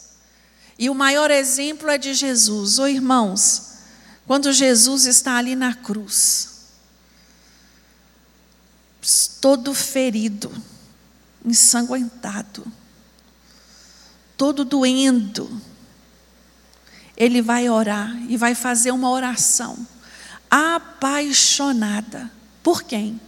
E 0.79 0.89
o 0.89 0.95
maior 0.95 1.29
exemplo 1.29 1.89
é 1.89 1.97
de 1.97 2.15
Jesus. 2.15 2.79
Ô 2.79 2.83
oh, 2.83 2.87
irmãos, 2.87 3.73
quando 4.25 4.51
Jesus 4.51 5.05
está 5.05 5.35
ali 5.35 5.55
na 5.55 5.75
cruz, 5.75 6.69
todo 9.39 9.75
ferido, 9.75 10.51
ensanguentado, 11.45 12.65
todo 14.35 14.65
doendo, 14.65 15.61
ele 17.15 17.41
vai 17.41 17.69
orar 17.69 18.15
e 18.27 18.37
vai 18.37 18.55
fazer 18.55 18.91
uma 18.91 19.11
oração 19.11 19.85
apaixonada. 20.49 22.31
Por 22.63 22.83
quem? 22.83 23.19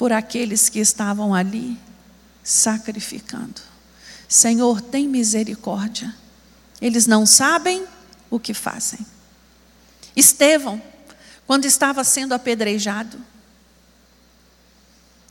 por 0.00 0.14
aqueles 0.14 0.70
que 0.70 0.78
estavam 0.78 1.34
ali 1.34 1.78
sacrificando. 2.42 3.60
Senhor, 4.30 4.80
tem 4.80 5.08
misericórdia. 5.08 6.14
Eles 6.80 7.04
não 7.04 7.26
sabem 7.26 7.84
o 8.30 8.38
que 8.38 8.54
fazem. 8.54 9.04
Estevão, 10.14 10.80
quando 11.48 11.64
estava 11.64 12.04
sendo 12.04 12.32
apedrejado, 12.32 13.18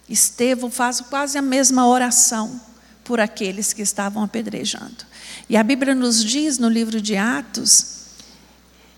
Estevão 0.09 0.69
faz 0.69 0.99
quase 0.99 1.37
a 1.37 1.41
mesma 1.41 1.87
oração 1.87 2.59
por 3.05 3.21
aqueles 3.21 3.71
que 3.71 3.81
estavam 3.81 4.21
apedrejando. 4.21 5.05
E 5.47 5.55
a 5.55 5.63
Bíblia 5.63 5.95
nos 5.95 6.21
diz 6.21 6.57
no 6.57 6.67
livro 6.67 7.01
de 7.01 7.15
Atos 7.15 7.99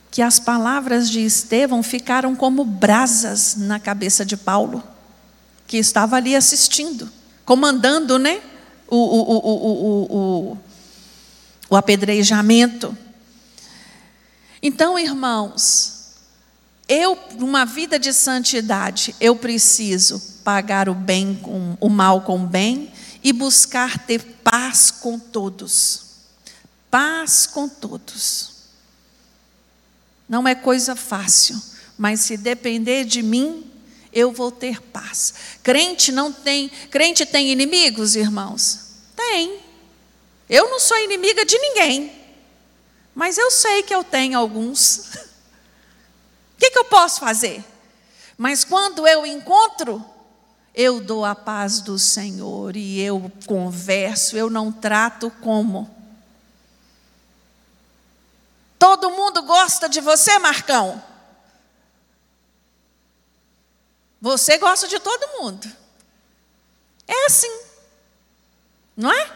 que 0.09 0.23
as 0.23 0.39
palavras 0.39 1.11
de 1.11 1.23
Estevão 1.23 1.83
ficaram 1.83 2.35
como 2.35 2.65
brasas 2.65 3.55
na 3.55 3.79
cabeça 3.79 4.25
de 4.25 4.35
Paulo 4.35 4.83
que 5.67 5.77
estava 5.77 6.15
ali 6.15 6.35
assistindo, 6.35 7.07
comandando 7.45 8.17
né, 8.17 8.41
o, 8.91 8.97
o, 8.97 10.51
o, 10.51 10.57
o, 11.69 11.75
apedrejamento. 11.75 12.95
Então, 14.61 14.99
irmãos, 14.99 16.17
eu, 16.89 17.17
numa 17.37 17.65
vida 17.65 17.97
de 17.97 18.11
santidade, 18.11 19.15
eu 19.21 19.35
preciso 19.35 20.21
pagar 20.43 20.89
o 20.89 20.93
bem 20.93 21.35
com 21.35 21.77
o 21.79 21.89
mal 21.89 22.21
com 22.21 22.43
o 22.43 22.47
bem 22.47 22.91
e 23.23 23.31
buscar 23.31 23.97
ter 24.05 24.21
paz 24.43 24.91
com 24.91 25.17
todos. 25.17 26.03
Paz 26.89 27.47
com 27.47 27.69
todos. 27.69 28.51
Não 30.27 30.45
é 30.45 30.53
coisa 30.53 30.97
fácil, 30.97 31.61
mas 31.97 32.19
se 32.19 32.35
depender 32.35 33.05
de 33.05 33.21
mim, 33.23 33.70
eu 34.13 34.31
vou 34.31 34.51
ter 34.51 34.81
paz. 34.81 35.33
Crente 35.63 36.11
não 36.11 36.31
tem, 36.31 36.69
crente 36.89 37.25
tem 37.25 37.49
inimigos, 37.49 38.15
irmãos? 38.15 38.91
Tem. 39.15 39.59
Eu 40.49 40.69
não 40.69 40.79
sou 40.79 40.97
inimiga 40.97 41.45
de 41.45 41.57
ninguém, 41.57 42.11
mas 43.15 43.37
eu 43.37 43.49
sei 43.49 43.83
que 43.83 43.93
eu 43.93 44.03
tenho 44.03 44.37
alguns. 44.37 45.11
O 46.53 46.63
que, 46.63 46.69
que 46.69 46.77
eu 46.77 46.85
posso 46.85 47.19
fazer? 47.21 47.65
Mas 48.37 48.63
quando 48.63 49.07
eu 49.07 49.25
encontro, 49.25 50.05
eu 50.75 51.01
dou 51.01 51.25
a 51.25 51.33
paz 51.33 51.81
do 51.81 51.97
Senhor 51.97 52.77
e 52.77 53.01
eu 53.01 53.31
converso, 53.47 54.37
eu 54.37 54.47
não 54.47 54.71
trato 54.71 55.31
como. 55.41 55.89
Todo 58.77 59.09
mundo 59.09 59.41
gosta 59.43 59.89
de 59.89 59.99
você, 59.99 60.39
Marcão? 60.39 61.01
Você 64.21 64.59
gosta 64.59 64.87
de 64.87 64.99
todo 64.99 65.41
mundo. 65.41 65.67
É 67.07 67.25
assim. 67.25 67.51
Não 68.95 69.11
é? 69.11 69.31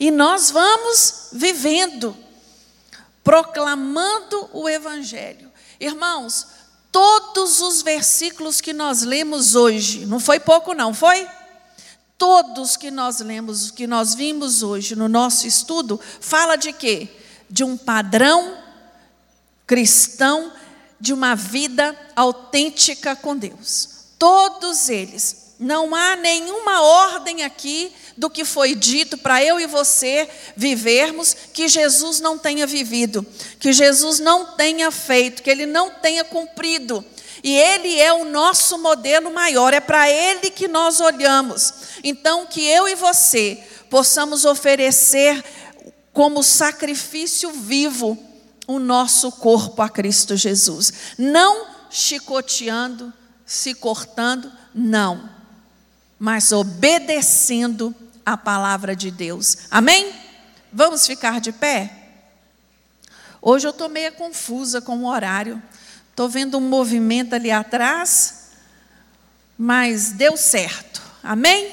E 0.00 0.10
nós 0.10 0.50
vamos 0.50 1.28
vivendo, 1.32 2.16
proclamando 3.22 4.48
o 4.52 4.68
Evangelho. 4.68 5.52
Irmãos, 5.78 6.46
todos 6.90 7.60
os 7.60 7.82
versículos 7.82 8.60
que 8.60 8.72
nós 8.72 9.02
lemos 9.02 9.54
hoje, 9.54 10.06
não 10.06 10.18
foi 10.18 10.40
pouco, 10.40 10.72
não, 10.72 10.94
foi? 10.94 11.28
Todos 12.16 12.76
que 12.76 12.90
nós 12.90 13.20
lemos, 13.20 13.70
que 13.70 13.86
nós 13.86 14.14
vimos 14.14 14.62
hoje 14.62 14.96
no 14.96 15.08
nosso 15.08 15.46
estudo, 15.46 16.00
fala 16.20 16.56
de 16.56 16.72
quê? 16.72 17.08
De 17.50 17.62
um 17.62 17.76
padrão 17.76 18.56
cristão, 19.66 20.52
de 20.98 21.12
uma 21.12 21.34
vida 21.34 21.94
autêntica 22.14 23.14
com 23.14 23.36
Deus. 23.36 23.95
Todos 24.18 24.88
eles. 24.88 25.54
Não 25.58 25.94
há 25.94 26.16
nenhuma 26.16 26.82
ordem 26.82 27.42
aqui 27.42 27.90
do 28.14 28.28
que 28.28 28.44
foi 28.44 28.74
dito 28.74 29.16
para 29.16 29.42
eu 29.42 29.58
e 29.58 29.66
você 29.66 30.28
vivermos 30.54 31.34
que 31.52 31.66
Jesus 31.66 32.20
não 32.20 32.38
tenha 32.38 32.66
vivido, 32.66 33.26
que 33.58 33.72
Jesus 33.72 34.18
não 34.20 34.54
tenha 34.54 34.90
feito, 34.90 35.42
que 35.42 35.48
ele 35.48 35.64
não 35.64 35.90
tenha 35.90 36.24
cumprido. 36.24 37.02
E 37.42 37.54
Ele 37.56 38.00
é 38.00 38.12
o 38.12 38.24
nosso 38.24 38.76
modelo 38.78 39.32
maior, 39.32 39.72
é 39.72 39.78
para 39.78 40.10
Ele 40.10 40.50
que 40.50 40.66
nós 40.66 41.00
olhamos. 41.00 41.72
Então, 42.02 42.44
que 42.46 42.66
eu 42.66 42.88
e 42.88 42.96
você 42.96 43.62
possamos 43.88 44.44
oferecer 44.44 45.44
como 46.12 46.42
sacrifício 46.42 47.50
vivo 47.52 48.18
o 48.66 48.78
nosso 48.78 49.30
corpo 49.30 49.80
a 49.80 49.88
Cristo 49.88 50.36
Jesus. 50.36 50.92
Não 51.16 51.66
chicoteando, 51.88 53.12
se 53.46 53.74
cortando, 53.74 54.50
não, 54.74 55.30
mas 56.18 56.50
obedecendo 56.50 57.94
a 58.24 58.36
palavra 58.36 58.96
de 58.96 59.10
Deus. 59.10 59.56
Amém? 59.70 60.12
Vamos 60.72 61.06
ficar 61.06 61.40
de 61.40 61.52
pé? 61.52 61.92
Hoje 63.40 63.66
eu 63.66 63.70
estou 63.70 63.88
meio 63.88 64.12
confusa 64.12 64.80
com 64.80 64.98
o 64.98 65.06
horário. 65.06 65.62
Estou 66.10 66.28
vendo 66.28 66.58
um 66.58 66.68
movimento 66.68 67.34
ali 67.34 67.50
atrás, 67.50 68.48
mas 69.56 70.10
deu 70.10 70.36
certo. 70.36 71.00
Amém? 71.22 71.72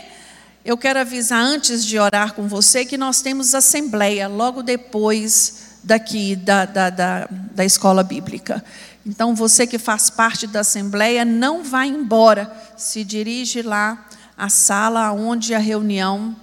Eu 0.64 0.78
quero 0.78 1.00
avisar 1.00 1.42
antes 1.42 1.84
de 1.84 1.98
orar 1.98 2.34
com 2.34 2.48
você 2.48 2.86
que 2.86 2.98
nós 2.98 3.22
temos 3.22 3.56
assembleia 3.56 4.28
logo 4.28 4.62
depois 4.62 5.80
daqui 5.84 6.36
da, 6.36 6.66
da, 6.66 6.90
da, 6.90 7.28
da 7.30 7.66
escola 7.66 8.04
bíblica. 8.04 8.64
Então, 9.06 9.36
você 9.36 9.68
que 9.68 9.78
faz 9.78 10.10
parte 10.10 10.48
da 10.48 10.62
assembleia, 10.62 11.26
não 11.26 11.64
vai 11.64 11.88
embora, 11.88 12.52
se 12.78 13.04
dirige 13.04 13.62
lá 13.62 14.08
à 14.38 14.48
sala 14.50 15.12
onde 15.12 15.54
a 15.54 15.60
reunião 15.60 16.36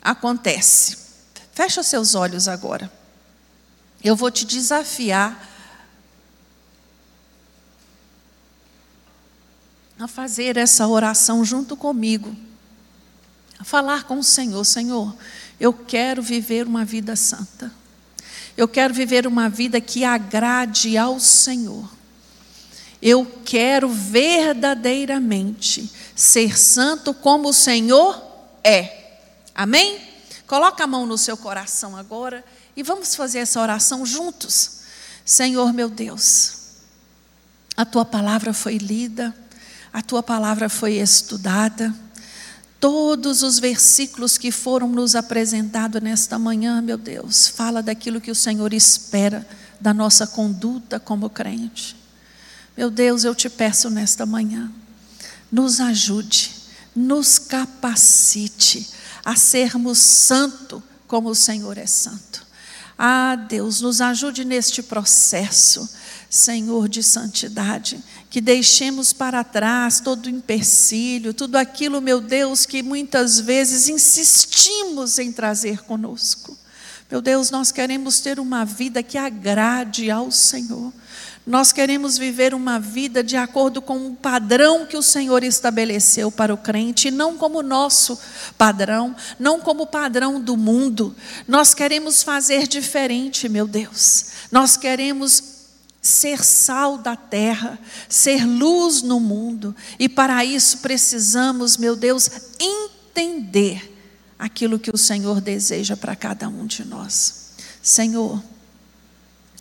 acontece. 0.00 0.96
Fecha 1.52 1.82
seus 1.82 2.14
olhos 2.14 2.46
agora. 2.46 2.90
Eu 4.02 4.14
vou 4.14 4.30
te 4.30 4.44
desafiar 4.44 5.50
a 9.98 10.08
fazer 10.08 10.56
essa 10.56 10.86
oração 10.86 11.44
junto 11.44 11.76
comigo, 11.76 12.36
a 13.58 13.64
falar 13.64 14.04
com 14.04 14.18
o 14.18 14.24
Senhor: 14.24 14.64
Senhor, 14.64 15.16
eu 15.58 15.72
quero 15.72 16.22
viver 16.22 16.66
uma 16.66 16.84
vida 16.84 17.16
santa, 17.16 17.72
eu 18.56 18.68
quero 18.68 18.92
viver 18.92 19.26
uma 19.26 19.48
vida 19.48 19.80
que 19.80 20.04
agrade 20.04 20.98
ao 20.98 21.18
Senhor, 21.18 21.88
eu 23.04 23.24
quero 23.44 23.88
verdadeiramente 23.88 25.92
ser 26.16 26.58
santo 26.58 27.12
como 27.12 27.50
o 27.50 27.54
Senhor 27.54 28.20
é, 28.64 29.18
amém? 29.54 30.00
Coloca 30.46 30.82
a 30.82 30.86
mão 30.86 31.06
no 31.06 31.16
seu 31.16 31.36
coração 31.36 31.96
agora 31.96 32.44
e 32.74 32.82
vamos 32.82 33.14
fazer 33.14 33.40
essa 33.40 33.60
oração 33.60 34.04
juntos. 34.04 34.82
Senhor 35.24 35.72
meu 35.72 35.88
Deus, 35.88 36.56
a 37.76 37.84
tua 37.84 38.04
palavra 38.04 38.52
foi 38.52 38.78
lida 38.78 39.32
a 39.94 40.02
tua 40.02 40.24
palavra 40.24 40.68
foi 40.68 40.94
estudada. 40.94 41.94
Todos 42.80 43.44
os 43.44 43.60
versículos 43.60 44.36
que 44.36 44.50
foram 44.50 44.88
nos 44.88 45.14
apresentados 45.14 46.02
nesta 46.02 46.36
manhã, 46.36 46.82
meu 46.82 46.98
Deus, 46.98 47.46
fala 47.46 47.80
daquilo 47.80 48.20
que 48.20 48.32
o 48.32 48.34
Senhor 48.34 48.74
espera 48.74 49.46
da 49.80 49.94
nossa 49.94 50.26
conduta 50.26 50.98
como 50.98 51.30
crente. 51.30 51.94
Meu 52.76 52.90
Deus, 52.90 53.24
eu 53.24 53.34
te 53.34 53.48
peço 53.48 53.88
nesta 53.88 54.26
manhã, 54.26 54.70
nos 55.50 55.80
ajude, 55.80 56.50
nos 56.94 57.38
capacite 57.38 58.88
a 59.24 59.36
sermos 59.36 59.98
santo 59.98 60.82
como 61.06 61.28
o 61.28 61.34
Senhor 61.34 61.78
é 61.78 61.86
santo. 61.86 62.44
Ah, 62.98 63.36
Deus, 63.36 63.80
nos 63.80 64.00
ajude 64.00 64.44
neste 64.44 64.82
processo, 64.82 65.88
Senhor 66.28 66.88
de 66.88 67.02
santidade 67.02 68.02
que 68.34 68.40
deixemos 68.40 69.12
para 69.12 69.44
trás 69.44 70.00
todo 70.00 70.26
o 70.26 70.28
empecilho, 70.28 71.32
tudo 71.32 71.54
aquilo, 71.54 72.00
meu 72.00 72.20
Deus, 72.20 72.66
que 72.66 72.82
muitas 72.82 73.38
vezes 73.38 73.88
insistimos 73.88 75.20
em 75.20 75.30
trazer 75.30 75.84
conosco. 75.84 76.58
Meu 77.08 77.22
Deus, 77.22 77.52
nós 77.52 77.70
queremos 77.70 78.18
ter 78.18 78.40
uma 78.40 78.64
vida 78.64 79.04
que 79.04 79.16
agrade 79.16 80.10
ao 80.10 80.32
Senhor. 80.32 80.92
Nós 81.46 81.72
queremos 81.72 82.16
viver 82.16 82.54
uma 82.54 82.80
vida 82.80 83.22
de 83.22 83.36
acordo 83.36 83.82
com 83.82 84.06
o 84.06 84.14
padrão 84.14 84.86
que 84.86 84.96
o 84.96 85.02
Senhor 85.02 85.44
estabeleceu 85.44 86.32
para 86.32 86.54
o 86.54 86.56
crente, 86.56 87.10
não 87.10 87.36
como 87.36 87.62
nosso 87.62 88.18
padrão, 88.56 89.14
não 89.38 89.60
como 89.60 89.82
o 89.82 89.86
padrão 89.86 90.40
do 90.40 90.56
mundo. 90.56 91.14
Nós 91.46 91.74
queremos 91.74 92.22
fazer 92.22 92.66
diferente, 92.66 93.46
meu 93.46 93.66
Deus. 93.66 94.26
Nós 94.50 94.78
queremos 94.78 95.54
ser 96.00 96.42
sal 96.42 96.96
da 96.96 97.14
terra, 97.14 97.78
ser 98.08 98.46
luz 98.46 99.02
no 99.02 99.20
mundo, 99.20 99.74
e 99.98 100.08
para 100.08 100.44
isso 100.44 100.78
precisamos, 100.78 101.76
meu 101.76 101.94
Deus, 101.94 102.30
entender 102.58 103.90
aquilo 104.38 104.78
que 104.78 104.90
o 104.90 104.98
Senhor 104.98 105.40
deseja 105.40 105.96
para 105.96 106.16
cada 106.16 106.48
um 106.48 106.66
de 106.66 106.84
nós. 106.84 107.52
Senhor, 107.82 108.42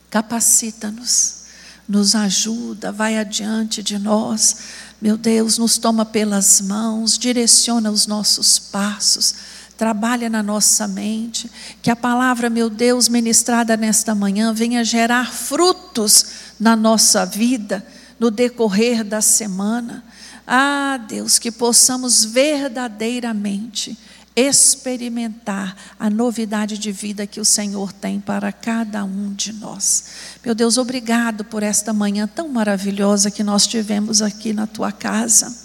capacita-nos, 0.10 1.43
nos 1.88 2.16
ajuda, 2.16 2.92
vai 2.92 3.18
adiante 3.18 3.84
de 3.84 4.00
nós, 4.00 4.58
meu 5.02 5.18
Deus, 5.18 5.58
nos 5.58 5.78
toma 5.78 6.06
pelas 6.06 6.62
mãos, 6.62 7.18
direciona 7.18 7.92
os 7.92 8.08
nossos 8.08 8.58
passos 8.58 9.36
trabalha 9.78 10.30
na 10.30 10.44
nossa 10.44 10.88
mente, 10.88 11.52
que 11.82 11.90
a 11.90 11.96
palavra, 11.96 12.50
meu 12.50 12.70
Deus, 12.70 13.08
ministrada 13.10 13.76
nesta 13.76 14.14
manhã, 14.14 14.54
venha 14.54 14.84
gerar 14.84 15.34
frutos 15.34 16.26
na 16.60 16.76
nossa 16.76 17.26
vida, 17.26 17.86
no 18.20 18.30
decorrer 18.32 19.04
da 19.04 19.22
semana. 19.22 20.04
Ah, 20.46 21.00
Deus, 21.08 21.40
que 21.40 21.52
possamos 21.52 22.24
verdadeiramente 22.24 23.98
experimentar 24.36 25.76
a 26.00 26.10
novidade 26.10 26.78
de 26.78 26.92
vida 26.92 27.28
que 27.28 27.40
o 27.40 27.46
Senhor 27.46 27.92
tem 27.92 28.20
para 28.20 28.52
cada 28.52 29.04
um 29.04 29.34
de 29.34 29.54
nós. 29.54 30.06
Meu 30.44 30.56
Deus, 30.56 30.78
obrigado 30.78 31.44
por 31.46 31.64
esta 31.64 31.94
manhã 31.94 32.28
tão 32.28 32.50
maravilhosa 32.50 33.30
que 33.30 33.44
nós 33.44 33.68
tivemos 33.68 34.22
aqui 34.22 34.54
na 34.54 34.66
tua 34.66 34.92
casa 34.92 35.64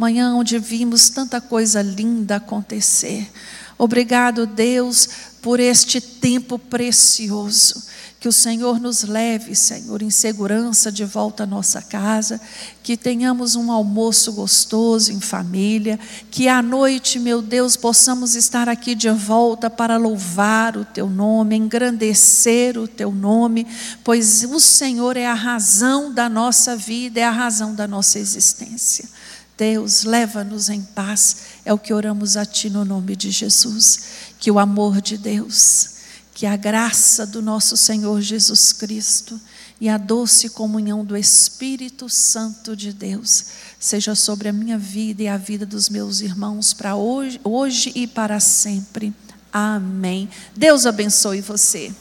manhã 0.00 0.34
onde 0.34 0.58
vimos 0.58 1.10
tanta 1.10 1.42
coisa 1.42 1.82
linda 1.82 2.36
acontecer. 2.36 3.30
Obrigado, 3.76 4.46
Deus, 4.46 5.08
por 5.42 5.60
este 5.60 6.00
tempo 6.00 6.58
precioso. 6.58 7.82
Que 8.20 8.28
o 8.28 8.32
Senhor 8.32 8.78
nos 8.78 9.02
leve, 9.02 9.54
Senhor, 9.54 10.02
em 10.02 10.10
segurança 10.10 10.92
de 10.92 11.06
volta 11.06 11.44
à 11.44 11.46
nossa 11.46 11.80
casa, 11.80 12.38
que 12.82 12.94
tenhamos 12.94 13.56
um 13.56 13.72
almoço 13.72 14.34
gostoso 14.34 15.10
em 15.10 15.18
família, 15.18 15.98
que 16.30 16.46
à 16.46 16.60
noite, 16.60 17.18
meu 17.18 17.40
Deus, 17.40 17.76
possamos 17.76 18.34
estar 18.34 18.68
aqui 18.68 18.94
de 18.94 19.08
volta 19.08 19.70
para 19.70 19.96
louvar 19.96 20.76
o 20.76 20.84
Teu 20.84 21.08
nome, 21.08 21.56
engrandecer 21.56 22.76
o 22.76 22.86
Teu 22.86 23.10
nome, 23.10 23.66
pois 24.04 24.44
o 24.44 24.60
Senhor 24.60 25.16
é 25.16 25.26
a 25.26 25.32
razão 25.32 26.12
da 26.12 26.28
nossa 26.28 26.76
vida, 26.76 27.20
é 27.20 27.24
a 27.24 27.30
razão 27.30 27.74
da 27.74 27.88
nossa 27.88 28.18
existência. 28.18 29.08
Deus, 29.56 30.04
leva-nos 30.04 30.68
em 30.68 30.82
paz, 30.82 31.36
é 31.64 31.72
o 31.72 31.78
que 31.78 31.94
oramos 31.94 32.36
a 32.36 32.44
Ti 32.44 32.68
no 32.68 32.84
nome 32.84 33.16
de 33.16 33.30
Jesus. 33.30 34.00
Que 34.38 34.50
o 34.50 34.58
amor 34.58 35.00
de 35.00 35.16
Deus, 35.16 35.99
que 36.40 36.46
a 36.46 36.56
graça 36.56 37.26
do 37.26 37.42
nosso 37.42 37.76
Senhor 37.76 38.18
Jesus 38.22 38.72
Cristo 38.72 39.38
e 39.78 39.90
a 39.90 39.98
doce 39.98 40.48
comunhão 40.48 41.04
do 41.04 41.14
Espírito 41.14 42.08
Santo 42.08 42.74
de 42.74 42.94
Deus 42.94 43.44
seja 43.78 44.14
sobre 44.14 44.48
a 44.48 44.52
minha 44.54 44.78
vida 44.78 45.22
e 45.22 45.28
a 45.28 45.36
vida 45.36 45.66
dos 45.66 45.90
meus 45.90 46.22
irmãos 46.22 46.72
para 46.72 46.96
hoje, 46.96 47.38
hoje 47.44 47.92
e 47.94 48.06
para 48.06 48.40
sempre. 48.40 49.12
Amém. 49.52 50.30
Deus 50.56 50.86
abençoe 50.86 51.42
você. 51.42 51.92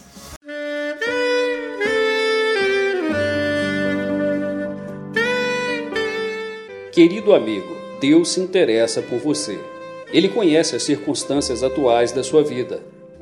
Querido 6.94 7.34
amigo, 7.34 7.76
Deus 8.00 8.30
se 8.30 8.40
interessa 8.40 9.02
por 9.02 9.20
você. 9.20 9.60
Ele 10.14 10.30
conhece 10.30 10.78
as 10.78 10.84
circunstâncias 10.84 11.62
atuais 11.62 12.14
da 12.14 12.24
sua 12.24 12.42
vida. 12.42 12.82